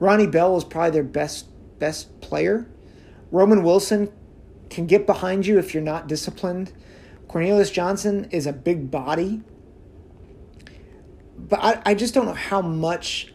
Ronnie 0.00 0.26
Bell 0.26 0.56
is 0.56 0.64
probably 0.64 0.90
their 0.90 1.04
best 1.04 1.46
best 1.78 2.20
player. 2.20 2.68
Roman 3.30 3.62
Wilson 3.62 4.10
can 4.68 4.86
get 4.86 5.06
behind 5.06 5.46
you 5.46 5.58
if 5.58 5.72
you're 5.72 5.82
not 5.82 6.08
disciplined. 6.08 6.72
Cornelius 7.28 7.70
Johnson 7.70 8.28
is 8.32 8.46
a 8.46 8.52
big 8.52 8.90
body. 8.90 9.42
But 11.48 11.60
I, 11.62 11.82
I 11.86 11.94
just 11.94 12.14
don't 12.14 12.26
know 12.26 12.34
how 12.34 12.60
much 12.60 13.32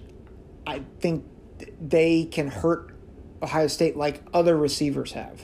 I 0.65 0.84
think 1.00 1.26
they 1.80 2.26
can 2.26 2.47
hurt 2.47 2.93
Ohio 3.41 3.67
State 3.67 3.95
like 3.95 4.24
other 4.34 4.58
receivers 4.58 5.13
have. 5.13 5.41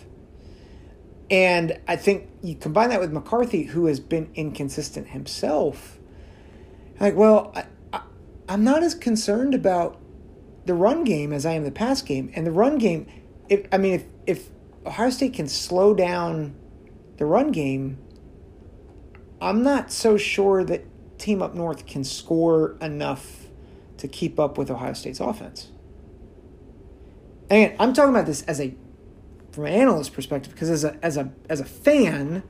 And 1.29 1.79
I 1.87 1.95
think 1.95 2.29
you 2.41 2.55
combine 2.55 2.89
that 2.89 2.99
with 2.99 3.11
McCarthy, 3.11 3.63
who 3.63 3.87
has 3.87 3.99
been 3.99 4.29
inconsistent 4.35 5.09
himself. 5.09 5.99
Like, 6.99 7.15
well, 7.15 7.51
I, 7.55 7.65
I, 7.91 8.01
I'm 8.47 8.63
not 8.63 8.83
as 8.83 8.95
concerned 8.95 9.53
about 9.53 9.99
the 10.65 10.73
run 10.73 11.03
game 11.03 11.33
as 11.33 11.45
I 11.45 11.53
am 11.53 11.63
the 11.63 11.71
pass 11.71 12.01
game. 12.01 12.31
And 12.33 12.45
the 12.45 12.51
run 12.51 12.77
game, 12.77 13.07
if 13.49 13.67
I 13.71 13.77
mean, 13.77 13.93
if 13.93 14.05
if 14.25 14.49
Ohio 14.85 15.09
State 15.09 15.33
can 15.33 15.47
slow 15.47 15.93
down 15.93 16.55
the 17.17 17.25
run 17.25 17.51
game, 17.51 17.97
I'm 19.41 19.63
not 19.63 19.91
so 19.91 20.17
sure 20.17 20.63
that 20.63 20.85
Team 21.17 21.41
Up 21.41 21.55
North 21.55 21.85
can 21.85 22.03
score 22.03 22.77
enough 22.81 23.47
to 23.97 24.07
keep 24.07 24.39
up 24.39 24.57
with 24.57 24.69
Ohio 24.69 24.93
State's 24.93 25.19
offense. 25.19 25.69
And 27.49 27.73
I'm 27.79 27.93
talking 27.93 28.13
about 28.13 28.25
this 28.25 28.43
as 28.43 28.59
a 28.59 28.75
from 29.51 29.65
an 29.65 29.73
analyst 29.73 30.13
perspective 30.13 30.53
because 30.53 30.69
as 30.69 30.83
a 30.83 30.97
as 31.01 31.17
a 31.17 31.31
as 31.49 31.59
a 31.59 31.65
fan, 31.65 32.43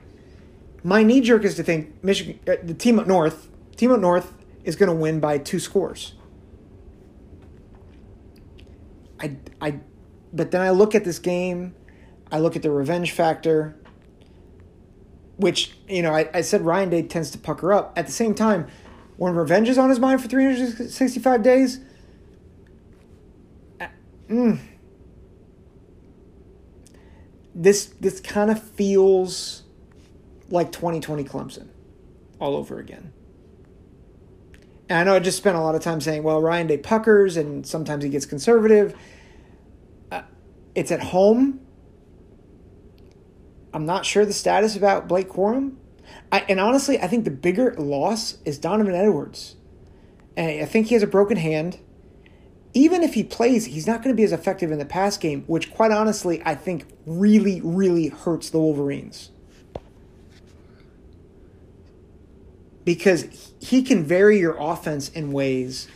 my 0.82 1.02
knee 1.02 1.20
jerk 1.20 1.44
is 1.44 1.54
to 1.56 1.62
think 1.62 2.02
Michigan, 2.02 2.38
uh, 2.46 2.56
the 2.62 2.74
team 2.74 2.98
up 2.98 3.06
north, 3.06 3.48
team 3.76 3.90
up 3.92 4.00
north 4.00 4.34
is 4.64 4.76
going 4.76 4.88
to 4.88 4.94
win 4.94 5.20
by 5.20 5.38
two 5.38 5.58
scores. 5.58 6.14
I 9.20 9.36
I, 9.60 9.80
but 10.32 10.50
then 10.50 10.60
I 10.60 10.70
look 10.70 10.94
at 10.94 11.04
this 11.04 11.18
game, 11.18 11.74
I 12.30 12.40
look 12.40 12.56
at 12.56 12.62
the 12.62 12.70
revenge 12.70 13.12
factor, 13.12 13.76
which 15.38 15.76
you 15.88 16.02
know 16.02 16.14
I, 16.14 16.28
I 16.34 16.40
said 16.42 16.62
Ryan 16.62 16.90
Day 16.90 17.02
tends 17.02 17.30
to 17.30 17.38
pucker 17.38 17.72
up. 17.72 17.92
At 17.96 18.06
the 18.06 18.12
same 18.12 18.34
time, 18.34 18.68
when 19.16 19.34
revenge 19.34 19.68
is 19.68 19.78
on 19.78 19.88
his 19.88 19.98
mind 19.98 20.22
for 20.22 20.28
365 20.28 21.42
days. 21.42 21.80
Uh, 23.80 23.86
mm, 24.28 24.58
this 27.54 27.86
this 28.00 28.20
kind 28.20 28.50
of 28.50 28.62
feels 28.62 29.64
like 30.50 30.72
2020 30.72 31.24
Clemson 31.24 31.68
all 32.38 32.56
over 32.56 32.78
again. 32.78 33.12
And 34.88 34.98
I 34.98 35.04
know 35.04 35.16
I 35.16 35.18
just 35.18 35.36
spent 35.36 35.56
a 35.56 35.60
lot 35.60 35.74
of 35.74 35.82
time 35.82 36.00
saying, 36.00 36.22
well, 36.22 36.40
Ryan 36.40 36.66
Day 36.66 36.78
puckers 36.78 37.36
and 37.36 37.66
sometimes 37.66 38.04
he 38.04 38.10
gets 38.10 38.24
conservative. 38.24 38.96
Uh, 40.10 40.22
it's 40.74 40.90
at 40.90 41.00
home. 41.00 41.60
I'm 43.72 43.86
not 43.86 44.06
sure 44.06 44.24
the 44.24 44.32
status 44.32 44.76
about 44.76 45.08
Blake 45.08 45.28
Corum. 45.28 45.76
I, 46.32 46.40
and 46.48 46.58
honestly, 46.58 46.98
I 47.00 47.06
think 47.06 47.24
the 47.24 47.30
bigger 47.30 47.74
loss 47.74 48.38
is 48.44 48.58
Donovan 48.58 48.94
Edwards. 48.94 49.56
And 50.36 50.62
I 50.62 50.64
think 50.64 50.86
he 50.86 50.94
has 50.94 51.02
a 51.02 51.06
broken 51.06 51.36
hand 51.36 51.78
even 52.74 53.02
if 53.02 53.14
he 53.14 53.24
plays, 53.24 53.64
he's 53.64 53.86
not 53.86 54.02
going 54.02 54.14
to 54.14 54.16
be 54.16 54.24
as 54.24 54.32
effective 54.32 54.70
in 54.70 54.78
the 54.78 54.84
pass 54.84 55.16
game, 55.16 55.44
which, 55.46 55.70
quite 55.72 55.90
honestly, 55.90 56.42
I 56.44 56.54
think 56.54 56.86
really, 57.06 57.60
really 57.60 58.08
hurts 58.08 58.50
the 58.50 58.58
Wolverines. 58.58 59.30
Because 62.84 63.52
he 63.58 63.82
can 63.82 64.04
vary 64.04 64.38
your 64.38 64.56
offense 64.58 65.08
in 65.08 65.32
ways 65.32 65.88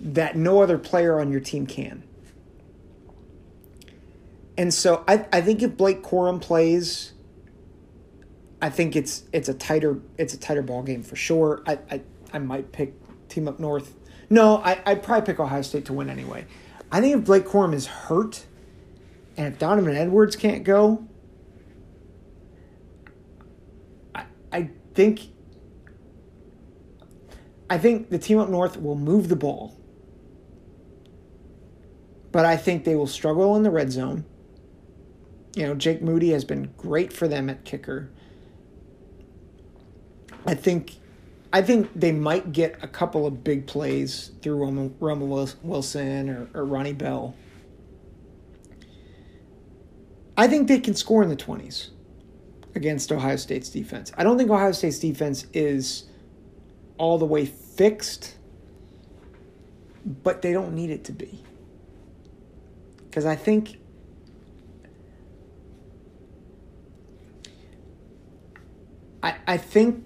that 0.00 0.36
no 0.36 0.62
other 0.62 0.78
player 0.78 1.20
on 1.20 1.30
your 1.32 1.40
team 1.40 1.66
can. 1.66 2.02
And 4.58 4.74
so 4.74 5.04
I, 5.08 5.24
I 5.32 5.40
think 5.40 5.62
if 5.62 5.76
Blake 5.76 6.02
Corum 6.02 6.40
plays, 6.40 7.14
I 8.60 8.68
think 8.68 8.94
it's 8.96 9.22
it's 9.32 9.48
a 9.48 9.54
tighter 9.54 10.00
it's 10.18 10.34
a 10.34 10.38
tighter 10.38 10.62
ball 10.62 10.82
game 10.82 11.02
for 11.02 11.16
sure. 11.16 11.62
I, 11.66 11.78
I, 11.90 12.02
I 12.34 12.38
might 12.40 12.72
pick 12.72 12.94
team 13.28 13.48
up 13.48 13.58
north 13.58 13.94
no, 14.30 14.58
I, 14.58 14.80
I'd 14.84 15.02
probably 15.02 15.26
pick 15.26 15.40
Ohio 15.40 15.62
State 15.62 15.86
to 15.86 15.92
win 15.92 16.10
anyway. 16.10 16.46
I 16.92 17.00
think 17.00 17.16
if 17.16 17.24
Blake 17.24 17.46
Corum 17.46 17.74
is 17.74 17.86
hurt 17.86 18.44
and 19.36 19.46
if 19.52 19.58
Donovan 19.58 19.96
Edwards 19.96 20.36
can't 20.36 20.64
go, 20.64 21.06
I, 24.14 24.24
I 24.52 24.70
think 24.94 25.28
I 27.70 27.78
think 27.78 28.08
the 28.10 28.18
team 28.18 28.38
up 28.38 28.48
north 28.48 28.80
will 28.80 28.96
move 28.96 29.28
the 29.28 29.36
ball. 29.36 29.76
But 32.32 32.44
I 32.44 32.56
think 32.56 32.84
they 32.84 32.94
will 32.94 33.06
struggle 33.06 33.56
in 33.56 33.62
the 33.62 33.70
red 33.70 33.90
zone. 33.90 34.24
You 35.58 35.66
know, 35.66 35.74
Jake 35.74 36.02
Moody 36.02 36.30
has 36.30 36.44
been 36.44 36.72
great 36.76 37.12
for 37.12 37.26
them 37.26 37.50
at 37.50 37.64
kicker. 37.64 38.08
I 40.46 40.54
think 40.54 40.94
I 41.52 41.62
think 41.62 41.90
they 41.96 42.12
might 42.12 42.52
get 42.52 42.78
a 42.80 42.86
couple 42.86 43.26
of 43.26 43.42
big 43.42 43.66
plays 43.66 44.30
through 44.40 44.54
Roman, 45.00 45.56
Wilson 45.64 46.30
or, 46.30 46.48
or 46.54 46.64
Ronnie 46.64 46.92
Bell. 46.92 47.34
I 50.36 50.46
think 50.46 50.68
they 50.68 50.78
can 50.78 50.94
score 50.94 51.24
in 51.24 51.28
the 51.28 51.36
20s. 51.36 51.88
against 52.76 53.10
Ohio 53.10 53.34
State's 53.34 53.68
defense. 53.68 54.12
I 54.16 54.22
don't 54.22 54.38
think 54.38 54.50
Ohio 54.50 54.70
State's 54.70 55.00
defense 55.00 55.44
is 55.52 56.04
all 56.98 57.18
the 57.18 57.26
way 57.26 57.46
fixed, 57.46 58.36
but 60.06 60.42
they 60.42 60.52
don't 60.52 60.72
need 60.72 60.90
it 60.90 61.02
to 61.06 61.12
be. 61.12 61.42
Because 63.08 63.26
I 63.26 63.34
think 63.34 63.78
I, 69.22 69.36
I 69.46 69.56
think 69.56 70.04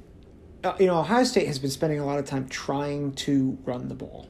uh, 0.64 0.74
you 0.78 0.86
know 0.86 0.98
Ohio 0.98 1.24
State 1.24 1.46
has 1.46 1.58
been 1.58 1.70
spending 1.70 1.98
a 1.98 2.06
lot 2.06 2.18
of 2.18 2.24
time 2.24 2.48
trying 2.48 3.12
to 3.14 3.58
run 3.64 3.88
the 3.88 3.94
ball. 3.94 4.28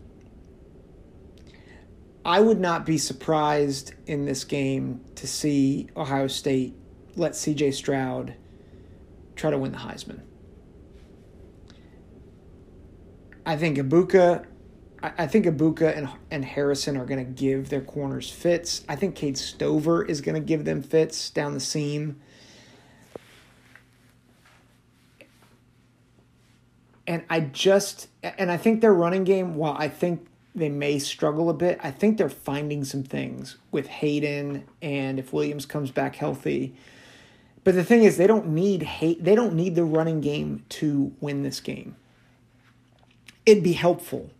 I 2.25 2.41
would 2.41 2.61
not 2.61 2.87
be 2.87 2.99
surprised 2.99 3.95
in 4.07 4.27
this 4.27 4.45
game 4.45 5.01
to 5.17 5.27
see 5.27 5.89
Ohio 5.97 6.29
State 6.29 6.75
let 7.17 7.33
CJ 7.33 7.75
Stroud 7.75 8.35
try 9.35 9.51
to 9.51 9.59
win 9.59 9.73
the 9.73 9.79
Heisman. 9.79 10.21
I 13.45 13.57
think 13.57 13.77
Egbuka, 13.77 14.47
I 15.03 15.27
think 15.27 15.47
Egbuka 15.47 15.97
and, 15.97 16.09
and 16.31 16.45
Harrison 16.45 16.97
are 16.97 17.05
going 17.05 17.25
to 17.25 17.31
give 17.31 17.71
their 17.71 17.81
corners 17.81 18.31
fits. 18.31 18.85
I 18.89 18.95
think 18.95 19.17
Cade 19.17 19.37
Stover 19.37 20.05
is 20.05 20.21
going 20.21 20.37
to 20.37 20.41
give 20.41 20.65
them 20.65 20.81
fits 20.81 21.29
down 21.29 21.55
the 21.55 21.61
seam. 21.61 22.21
And 27.07 27.25
I 27.29 27.41
just, 27.41 28.09
and 28.23 28.51
I 28.51 28.57
think 28.57 28.81
their 28.81 28.95
running 28.95 29.25
game, 29.25 29.57
while 29.57 29.75
I 29.77 29.89
think 29.89 30.27
they 30.55 30.69
may 30.69 30.99
struggle 30.99 31.51
a 31.51 31.55
bit, 31.55 31.81
I 31.83 31.91
think 31.91 32.19
they're 32.19 32.29
finding 32.29 32.85
some 32.85 33.03
things 33.03 33.57
with 33.71 33.87
Hayden 33.89 34.65
and 34.81 35.19
if 35.19 35.33
Williams 35.33 35.67
comes 35.67 35.91
back 35.91 36.17
healthy. 36.17 36.75
But 37.65 37.75
the 37.75 37.85
thing 37.85 38.05
is, 38.05 38.17
they 38.17 38.27
don't 38.27 38.49
need 38.49 38.83
hate. 38.83 39.25
They 39.25 39.35
don't 39.35 39.55
need 39.55 39.75
the 39.75 39.85
running 39.85 40.21
game 40.21 40.65
to 40.71 41.13
win 41.21 41.43
this 41.43 41.61
game. 41.61 41.97
It'd 43.47 43.65
be 43.65 43.73
helpful. 43.73 44.31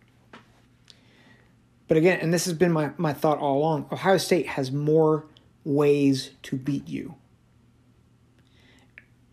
But 1.87 1.97
again, 1.97 2.19
and 2.21 2.33
this 2.33 2.45
has 2.45 2.53
been 2.53 2.71
my, 2.71 2.91
my 2.97 3.13
thought 3.13 3.39
all 3.39 3.57
along 3.57 3.87
Ohio 3.91 4.17
State 4.17 4.47
has 4.47 4.71
more 4.71 5.25
ways 5.65 6.31
to 6.43 6.55
beat 6.55 6.87
you. 6.87 7.15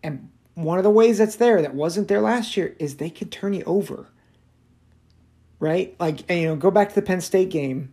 And 0.03 0.29
one 0.55 0.77
of 0.77 0.83
the 0.83 0.89
ways 0.89 1.17
that's 1.17 1.35
there 1.35 1.61
that 1.61 1.73
wasn't 1.73 2.07
there 2.07 2.21
last 2.21 2.57
year 2.57 2.75
is 2.79 2.97
they 2.97 3.09
could 3.09 3.31
turn 3.31 3.53
you 3.53 3.63
over. 3.65 4.07
Right? 5.59 5.95
Like, 5.99 6.23
and, 6.29 6.41
you 6.41 6.47
know, 6.47 6.55
go 6.55 6.71
back 6.71 6.89
to 6.89 6.95
the 6.95 7.01
Penn 7.01 7.21
State 7.21 7.49
game. 7.49 7.91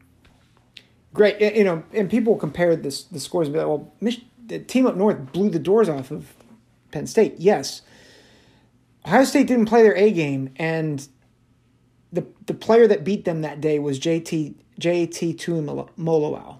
Great, 1.13 1.41
you 1.41 1.65
know, 1.65 1.83
and 1.93 2.11
people 2.11 2.37
compare 2.37 2.77
this 2.77 3.05
the 3.05 3.21
scores 3.21 3.49
and 3.49 3.55
be 3.55 3.59
like, 3.59 3.69
well, 3.69 3.93
the 4.47 4.59
team 4.59 4.87
up 4.87 4.97
north 4.97 5.33
blew 5.33 5.51
the 5.51 5.59
doors 5.59 5.89
off 5.89 6.11
of 6.11 6.35
Penn 6.91 7.07
State. 7.07 7.35
Yes. 7.39 7.83
Ohio 9.07 9.25
State 9.25 9.47
didn't 9.47 9.67
play 9.67 9.83
their 9.83 9.97
A 9.97 10.11
game, 10.11 10.51
and 10.57 11.07
the 12.13 12.27
the 12.47 12.55
player 12.55 12.87
that 12.87 13.05
beat 13.05 13.25
them 13.25 13.43
that 13.43 13.61
day 13.61 13.79
was 13.79 13.99
JT 13.99 14.55
JT 14.81 15.37
Tuimoloau. 15.37 16.59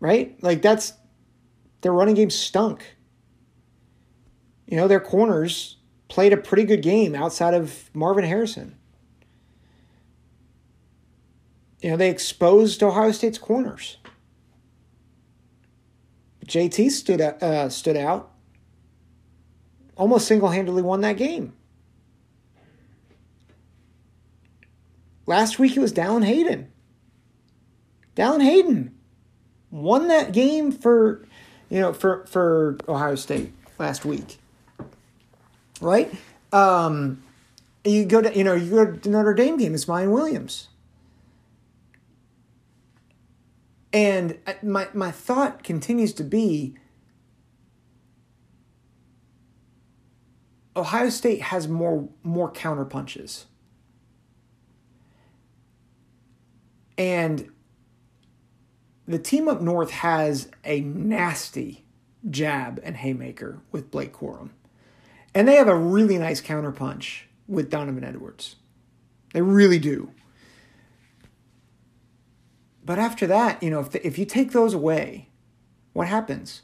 Right? 0.00 0.42
Like 0.42 0.62
that's 0.62 0.94
their 1.82 1.92
running 1.92 2.14
game 2.14 2.30
stunk. 2.30 2.96
You 4.66 4.76
know, 4.76 4.88
their 4.88 5.00
corners 5.00 5.76
played 6.08 6.32
a 6.32 6.36
pretty 6.36 6.64
good 6.64 6.82
game 6.82 7.14
outside 7.14 7.54
of 7.54 7.90
Marvin 7.92 8.24
Harrison. 8.24 8.76
You 11.82 11.90
know, 11.90 11.96
they 11.96 12.10
exposed 12.10 12.82
Ohio 12.82 13.12
State's 13.12 13.38
corners. 13.38 13.98
JT 16.46 16.90
stood 16.90 17.20
uh, 17.20 17.68
stood 17.68 17.96
out. 17.96 18.30
Almost 19.96 20.26
single 20.26 20.48
handedly 20.48 20.82
won 20.82 21.00
that 21.02 21.16
game. 21.16 21.54
Last 25.26 25.58
week 25.58 25.76
it 25.76 25.80
was 25.80 25.92
Dallan 25.92 26.24
Hayden. 26.24 26.70
Dallan 28.16 28.42
Hayden 28.42 28.94
won 29.70 30.08
that 30.08 30.32
game 30.32 30.70
for 30.70 31.26
you 31.72 31.80
know 31.80 31.94
for 31.94 32.26
for 32.26 32.76
Ohio 32.86 33.14
State 33.14 33.50
last 33.78 34.04
week. 34.04 34.38
Right? 35.80 36.12
Um, 36.52 37.22
you 37.82 38.04
go 38.04 38.20
to 38.20 38.36
you 38.36 38.44
know 38.44 38.52
you 38.54 38.70
go 38.70 38.92
to 38.92 39.08
Notre 39.08 39.32
Dame 39.32 39.56
game. 39.56 39.74
It's 39.74 39.86
Miyan 39.86 40.12
Williams. 40.12 40.68
And 43.94 44.38
my, 44.62 44.88
my 44.94 45.10
thought 45.10 45.62
continues 45.62 46.14
to 46.14 46.24
be 46.24 46.76
Ohio 50.76 51.08
State 51.08 51.40
has 51.40 51.68
more 51.68 52.06
more 52.22 52.50
counter 52.50 52.84
punches. 52.84 53.46
And 56.98 57.50
the 59.12 59.18
team 59.18 59.48
up 59.48 59.60
north 59.60 59.90
has 59.90 60.48
a 60.64 60.80
nasty 60.80 61.84
jab 62.28 62.80
and 62.82 62.96
haymaker 62.96 63.60
with 63.70 63.90
Blake 63.90 64.12
Corum. 64.12 64.50
And 65.34 65.48
they 65.48 65.56
have 65.56 65.68
a 65.68 65.76
really 65.76 66.18
nice 66.18 66.40
counterpunch 66.40 67.22
with 67.48 67.70
Donovan 67.70 68.04
Edwards. 68.04 68.56
They 69.32 69.42
really 69.42 69.78
do. 69.78 70.12
But 72.84 72.98
after 72.98 73.26
that, 73.28 73.62
you 73.62 73.70
know, 73.70 73.80
if 73.80 73.90
the, 73.90 74.06
if 74.06 74.18
you 74.18 74.26
take 74.26 74.52
those 74.52 74.74
away, 74.74 75.28
what 75.92 76.08
happens? 76.08 76.62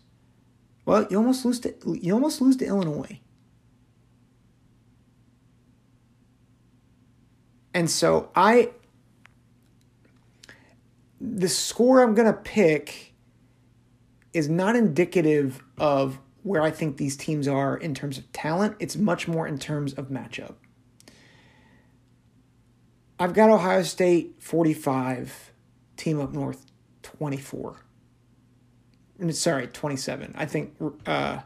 Well, 0.84 1.06
you 1.10 1.16
almost 1.16 1.44
lose 1.44 1.60
to 1.60 1.74
you 2.00 2.12
almost 2.12 2.40
lose 2.40 2.56
to 2.56 2.66
Illinois. 2.66 3.20
And 7.74 7.90
so 7.90 8.30
I 8.34 8.70
the 11.20 11.48
score 11.48 12.02
I'm 12.02 12.14
going 12.14 12.26
to 12.26 12.38
pick 12.38 13.14
is 14.32 14.48
not 14.48 14.76
indicative 14.76 15.62
of 15.78 16.18
where 16.42 16.62
I 16.62 16.70
think 16.70 16.96
these 16.96 17.16
teams 17.16 17.48
are 17.48 17.76
in 17.76 17.94
terms 17.94 18.18
of 18.18 18.30
talent. 18.32 18.76
It's 18.78 18.96
much 18.96 19.26
more 19.26 19.46
in 19.46 19.58
terms 19.58 19.92
of 19.94 20.08
matchup. 20.08 20.54
I've 23.18 23.34
got 23.34 23.50
Ohio 23.50 23.82
State 23.82 24.36
45 24.38 25.52
Team 25.96 26.20
Up 26.20 26.32
North 26.32 26.66
24. 27.02 27.76
Sorry, 29.30 29.66
27. 29.66 30.34
I 30.38 30.46
think 30.46 30.76
uh, 31.04 31.40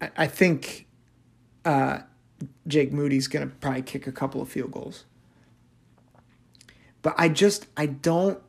I, 0.00 0.10
I 0.16 0.26
think 0.26 0.88
uh, 1.64 2.00
Jake 2.66 2.92
Moody's 2.92 3.28
going 3.28 3.48
to 3.48 3.54
probably 3.56 3.82
kick 3.82 4.08
a 4.08 4.12
couple 4.12 4.42
of 4.42 4.48
field 4.48 4.72
goals. 4.72 5.04
But 7.02 7.14
I 7.18 7.28
just 7.28 7.66
I 7.76 7.86
don't 7.86 8.40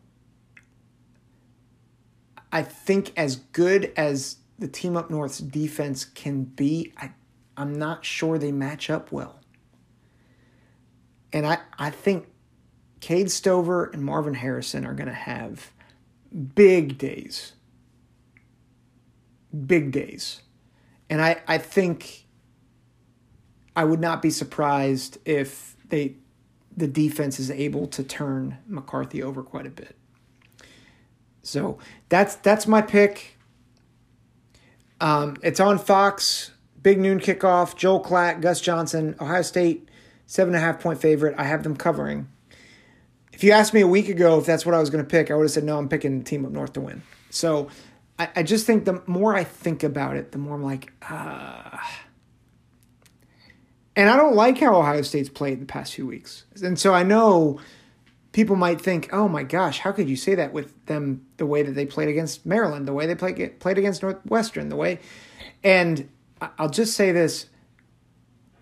I 2.51 2.61
think 2.61 3.11
as 3.17 3.37
good 3.37 3.91
as 3.97 4.37
the 4.59 4.67
team 4.67 4.95
up 4.95 5.09
north's 5.09 5.39
defense 5.39 6.05
can 6.05 6.43
be, 6.43 6.93
I 6.97 7.11
I'm 7.57 7.73
not 7.73 8.05
sure 8.05 8.37
they 8.37 8.51
match 8.51 8.89
up 8.89 9.11
well. 9.11 9.39
And 11.31 11.45
I, 11.45 11.59
I 11.77 11.89
think 11.89 12.27
Cade 12.99 13.31
Stover 13.31 13.85
and 13.85 14.03
Marvin 14.03 14.35
Harrison 14.35 14.85
are 14.85 14.93
going 14.93 15.07
to 15.07 15.13
have 15.13 15.71
big 16.55 16.97
days. 16.97 17.53
Big 19.65 19.91
days. 19.91 20.41
And 21.09 21.21
I, 21.21 21.41
I 21.47 21.57
think 21.57 22.25
I 23.75 23.83
would 23.83 23.99
not 23.99 24.21
be 24.21 24.29
surprised 24.29 25.17
if 25.25 25.75
they 25.89 26.15
the 26.75 26.87
defense 26.87 27.39
is 27.39 27.51
able 27.51 27.87
to 27.87 28.03
turn 28.03 28.57
McCarthy 28.67 29.21
over 29.21 29.43
quite 29.43 29.67
a 29.67 29.69
bit. 29.69 29.95
So 31.41 31.77
that's 32.09 32.35
that's 32.35 32.67
my 32.67 32.81
pick. 32.81 33.37
Um, 35.01 35.37
it's 35.43 35.59
on 35.59 35.77
Fox. 35.77 36.51
Big 36.81 36.99
noon 36.99 37.19
kickoff. 37.19 37.75
Joel 37.75 38.03
Klatt, 38.03 38.41
Gus 38.41 38.61
Johnson, 38.61 39.15
Ohio 39.19 39.41
State, 39.41 39.89
seven 40.25 40.53
and 40.53 40.63
a 40.63 40.65
half 40.65 40.79
point 40.79 40.99
favorite. 40.99 41.35
I 41.37 41.43
have 41.43 41.63
them 41.63 41.75
covering. 41.75 42.29
If 43.33 43.43
you 43.43 43.51
asked 43.51 43.73
me 43.73 43.81
a 43.81 43.87
week 43.87 44.09
ago 44.09 44.39
if 44.39 44.45
that's 44.45 44.65
what 44.65 44.75
I 44.75 44.79
was 44.79 44.89
going 44.89 45.03
to 45.03 45.09
pick, 45.09 45.31
I 45.31 45.35
would 45.35 45.43
have 45.43 45.51
said 45.51 45.63
no. 45.63 45.77
I'm 45.77 45.89
picking 45.89 46.19
the 46.19 46.23
team 46.23 46.45
up 46.45 46.51
north 46.51 46.73
to 46.73 46.81
win. 46.81 47.01
So 47.29 47.69
I, 48.19 48.29
I 48.37 48.43
just 48.43 48.65
think 48.65 48.85
the 48.85 49.01
more 49.07 49.35
I 49.35 49.43
think 49.43 49.83
about 49.83 50.15
it, 50.15 50.31
the 50.31 50.37
more 50.37 50.55
I'm 50.55 50.63
like, 50.63 50.93
ah. 51.01 51.81
Uh, 51.81 52.12
and 53.95 54.09
I 54.09 54.15
don't 54.15 54.35
like 54.35 54.57
how 54.59 54.75
Ohio 54.75 55.01
State's 55.01 55.29
played 55.29 55.61
the 55.61 55.65
past 55.65 55.93
few 55.93 56.07
weeks. 56.07 56.45
And 56.61 56.79
so 56.79 56.93
I 56.93 57.03
know 57.03 57.59
people 58.31 58.55
might 58.55 58.81
think, 58.81 59.09
oh 59.13 59.27
my 59.27 59.43
gosh, 59.43 59.79
how 59.79 59.91
could 59.91 60.09
you 60.09 60.15
say 60.15 60.35
that 60.35 60.51
with 60.51 60.85
them 60.87 61.25
the 61.37 61.45
way 61.45 61.61
that 61.61 61.73
they 61.73 61.85
played 61.85 62.09
against 62.09 62.45
Maryland, 62.45 62.87
the 62.87 62.93
way 62.93 63.05
they 63.05 63.15
played 63.15 63.59
played 63.59 63.77
against 63.77 64.01
Northwestern, 64.01 64.69
the 64.69 64.75
way. 64.75 64.99
And 65.63 66.09
I'll 66.57 66.69
just 66.69 66.95
say 66.95 67.11
this: 67.11 67.47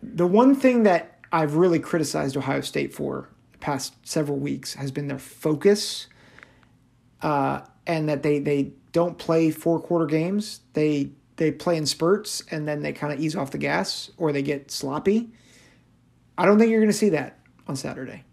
the 0.03 0.27
one 0.27 0.55
thing 0.55 0.83
that 0.83 1.19
I've 1.31 1.55
really 1.55 1.79
criticized 1.79 2.35
Ohio 2.37 2.61
State 2.61 2.93
for 2.93 3.29
the 3.53 3.57
past 3.59 3.95
several 4.03 4.37
weeks 4.37 4.73
has 4.75 4.91
been 4.91 5.07
their 5.07 5.19
focus 5.19 6.07
uh, 7.21 7.61
and 7.87 8.09
that 8.09 8.23
they 8.23 8.39
they 8.39 8.73
don't 8.91 9.17
play 9.17 9.51
four 9.51 9.79
quarter 9.79 10.05
games. 10.05 10.59
They 10.73 11.11
they 11.41 11.51
play 11.51 11.75
in 11.75 11.87
spurts 11.87 12.43
and 12.51 12.67
then 12.67 12.83
they 12.83 12.93
kind 12.93 13.11
of 13.11 13.19
ease 13.19 13.35
off 13.35 13.49
the 13.49 13.57
gas 13.57 14.11
or 14.17 14.31
they 14.31 14.43
get 14.43 14.69
sloppy. 14.69 15.31
I 16.37 16.45
don't 16.45 16.59
think 16.59 16.69
you're 16.69 16.81
going 16.81 16.91
to 16.91 16.97
see 16.97 17.09
that 17.09 17.39
on 17.67 17.75
Saturday. 17.75 18.25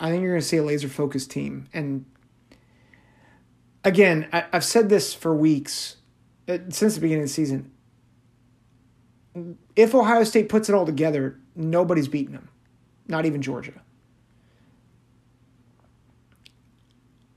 I 0.00 0.10
think 0.10 0.22
you're 0.22 0.32
going 0.32 0.40
to 0.40 0.46
see 0.46 0.56
a 0.56 0.64
laser 0.64 0.88
focused 0.88 1.30
team. 1.30 1.68
And 1.72 2.06
again, 3.84 4.26
I, 4.32 4.46
have 4.52 4.64
said 4.64 4.88
this 4.88 5.14
for 5.14 5.32
weeks 5.32 5.98
uh, 6.48 6.58
since 6.70 6.96
the 6.96 7.00
beginning 7.00 7.22
of 7.22 7.28
the 7.28 7.34
season. 7.34 7.70
If 9.76 9.94
Ohio 9.94 10.24
State 10.24 10.48
puts 10.48 10.68
it 10.68 10.74
all 10.74 10.86
together, 10.86 11.38
nobody's 11.54 12.08
beating 12.08 12.32
them, 12.32 12.48
not 13.06 13.26
even 13.26 13.42
Georgia. 13.42 13.80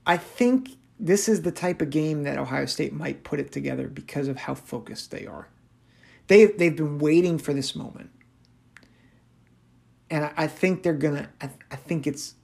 I 0.04 0.16
think 0.16 0.70
this 1.02 1.28
is 1.28 1.42
the 1.42 1.50
type 1.50 1.82
of 1.82 1.90
game 1.90 2.22
that 2.22 2.38
Ohio 2.38 2.64
State 2.64 2.92
might 2.92 3.24
put 3.24 3.40
it 3.40 3.50
together 3.50 3.88
because 3.88 4.28
of 4.28 4.36
how 4.36 4.54
focused 4.54 5.10
they 5.10 5.26
are. 5.26 5.48
They 6.28 6.46
they've 6.46 6.76
been 6.76 6.98
waiting 6.98 7.38
for 7.38 7.52
this 7.52 7.74
moment, 7.74 8.10
and 10.08 10.30
I, 10.36 10.46
think 10.46 10.84
they're 10.84 10.94
gonna. 10.94 11.28
I, 11.40 11.50
I 11.72 11.76
think 11.76 12.06
it's. 12.06 12.34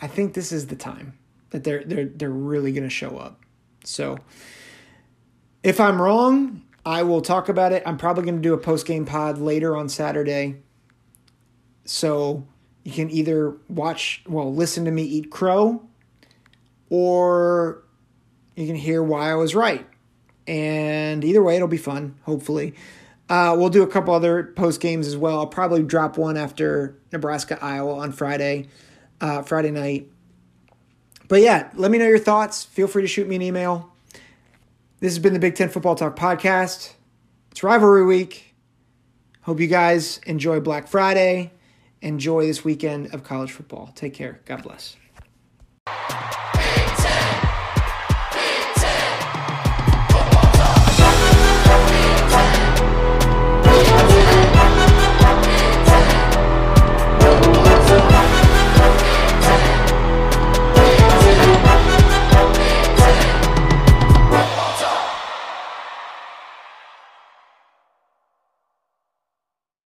I 0.00 0.06
think 0.06 0.32
this 0.32 0.50
is 0.50 0.68
the 0.68 0.76
time 0.76 1.18
that 1.50 1.62
they're 1.62 1.84
they're 1.84 2.06
they're 2.06 2.30
really 2.30 2.72
gonna 2.72 2.88
show 2.88 3.18
up. 3.18 3.42
So, 3.84 4.16
if 5.62 5.78
I'm 5.78 6.00
wrong, 6.00 6.62
I 6.86 7.02
will 7.02 7.20
talk 7.20 7.50
about 7.50 7.72
it. 7.72 7.82
I'm 7.84 7.98
probably 7.98 8.24
to 8.32 8.38
do 8.38 8.54
a 8.54 8.58
post 8.58 8.86
game 8.86 9.04
pod 9.04 9.36
later 9.36 9.76
on 9.76 9.90
Saturday. 9.90 10.56
So 11.84 12.46
you 12.86 12.92
can 12.92 13.10
either 13.10 13.56
watch, 13.68 14.22
well, 14.28 14.54
listen 14.54 14.84
to 14.84 14.92
me 14.92 15.02
eat 15.02 15.28
crow, 15.28 15.82
or 16.88 17.82
you 18.54 18.64
can 18.64 18.76
hear 18.76 19.02
why 19.02 19.32
I 19.32 19.34
was 19.34 19.56
right. 19.56 19.84
And 20.46 21.24
either 21.24 21.42
way, 21.42 21.56
it'll 21.56 21.66
be 21.66 21.78
fun, 21.78 22.14
hopefully. 22.22 22.74
Uh, 23.28 23.56
we'll 23.58 23.70
do 23.70 23.82
a 23.82 23.88
couple 23.88 24.14
other 24.14 24.52
post 24.54 24.80
games 24.80 25.08
as 25.08 25.16
well. 25.16 25.40
I'll 25.40 25.48
probably 25.48 25.82
drop 25.82 26.16
one 26.16 26.36
after 26.36 26.96
Nebraska 27.10 27.58
Iowa 27.60 27.98
on 27.98 28.12
Friday, 28.12 28.68
uh, 29.20 29.42
Friday 29.42 29.72
night. 29.72 30.08
But 31.26 31.40
yeah, 31.40 31.70
let 31.74 31.90
me 31.90 31.98
know 31.98 32.06
your 32.06 32.20
thoughts. 32.20 32.62
Feel 32.62 32.86
free 32.86 33.02
to 33.02 33.08
shoot 33.08 33.26
me 33.26 33.34
an 33.34 33.42
email. 33.42 33.92
This 35.00 35.12
has 35.12 35.18
been 35.18 35.32
the 35.32 35.40
Big 35.40 35.56
Ten 35.56 35.70
Football 35.70 35.96
Talk 35.96 36.14
podcast. 36.14 36.92
It's 37.50 37.64
rivalry 37.64 38.06
week. 38.06 38.54
Hope 39.40 39.58
you 39.58 39.66
guys 39.66 40.20
enjoy 40.24 40.60
Black 40.60 40.86
Friday 40.86 41.50
enjoy 42.06 42.46
this 42.46 42.64
weekend 42.64 43.12
of 43.12 43.24
college 43.24 43.52
football. 43.52 43.92
Take 43.94 44.14
care. 44.14 44.40
God 44.46 44.62
bless. 44.62 44.96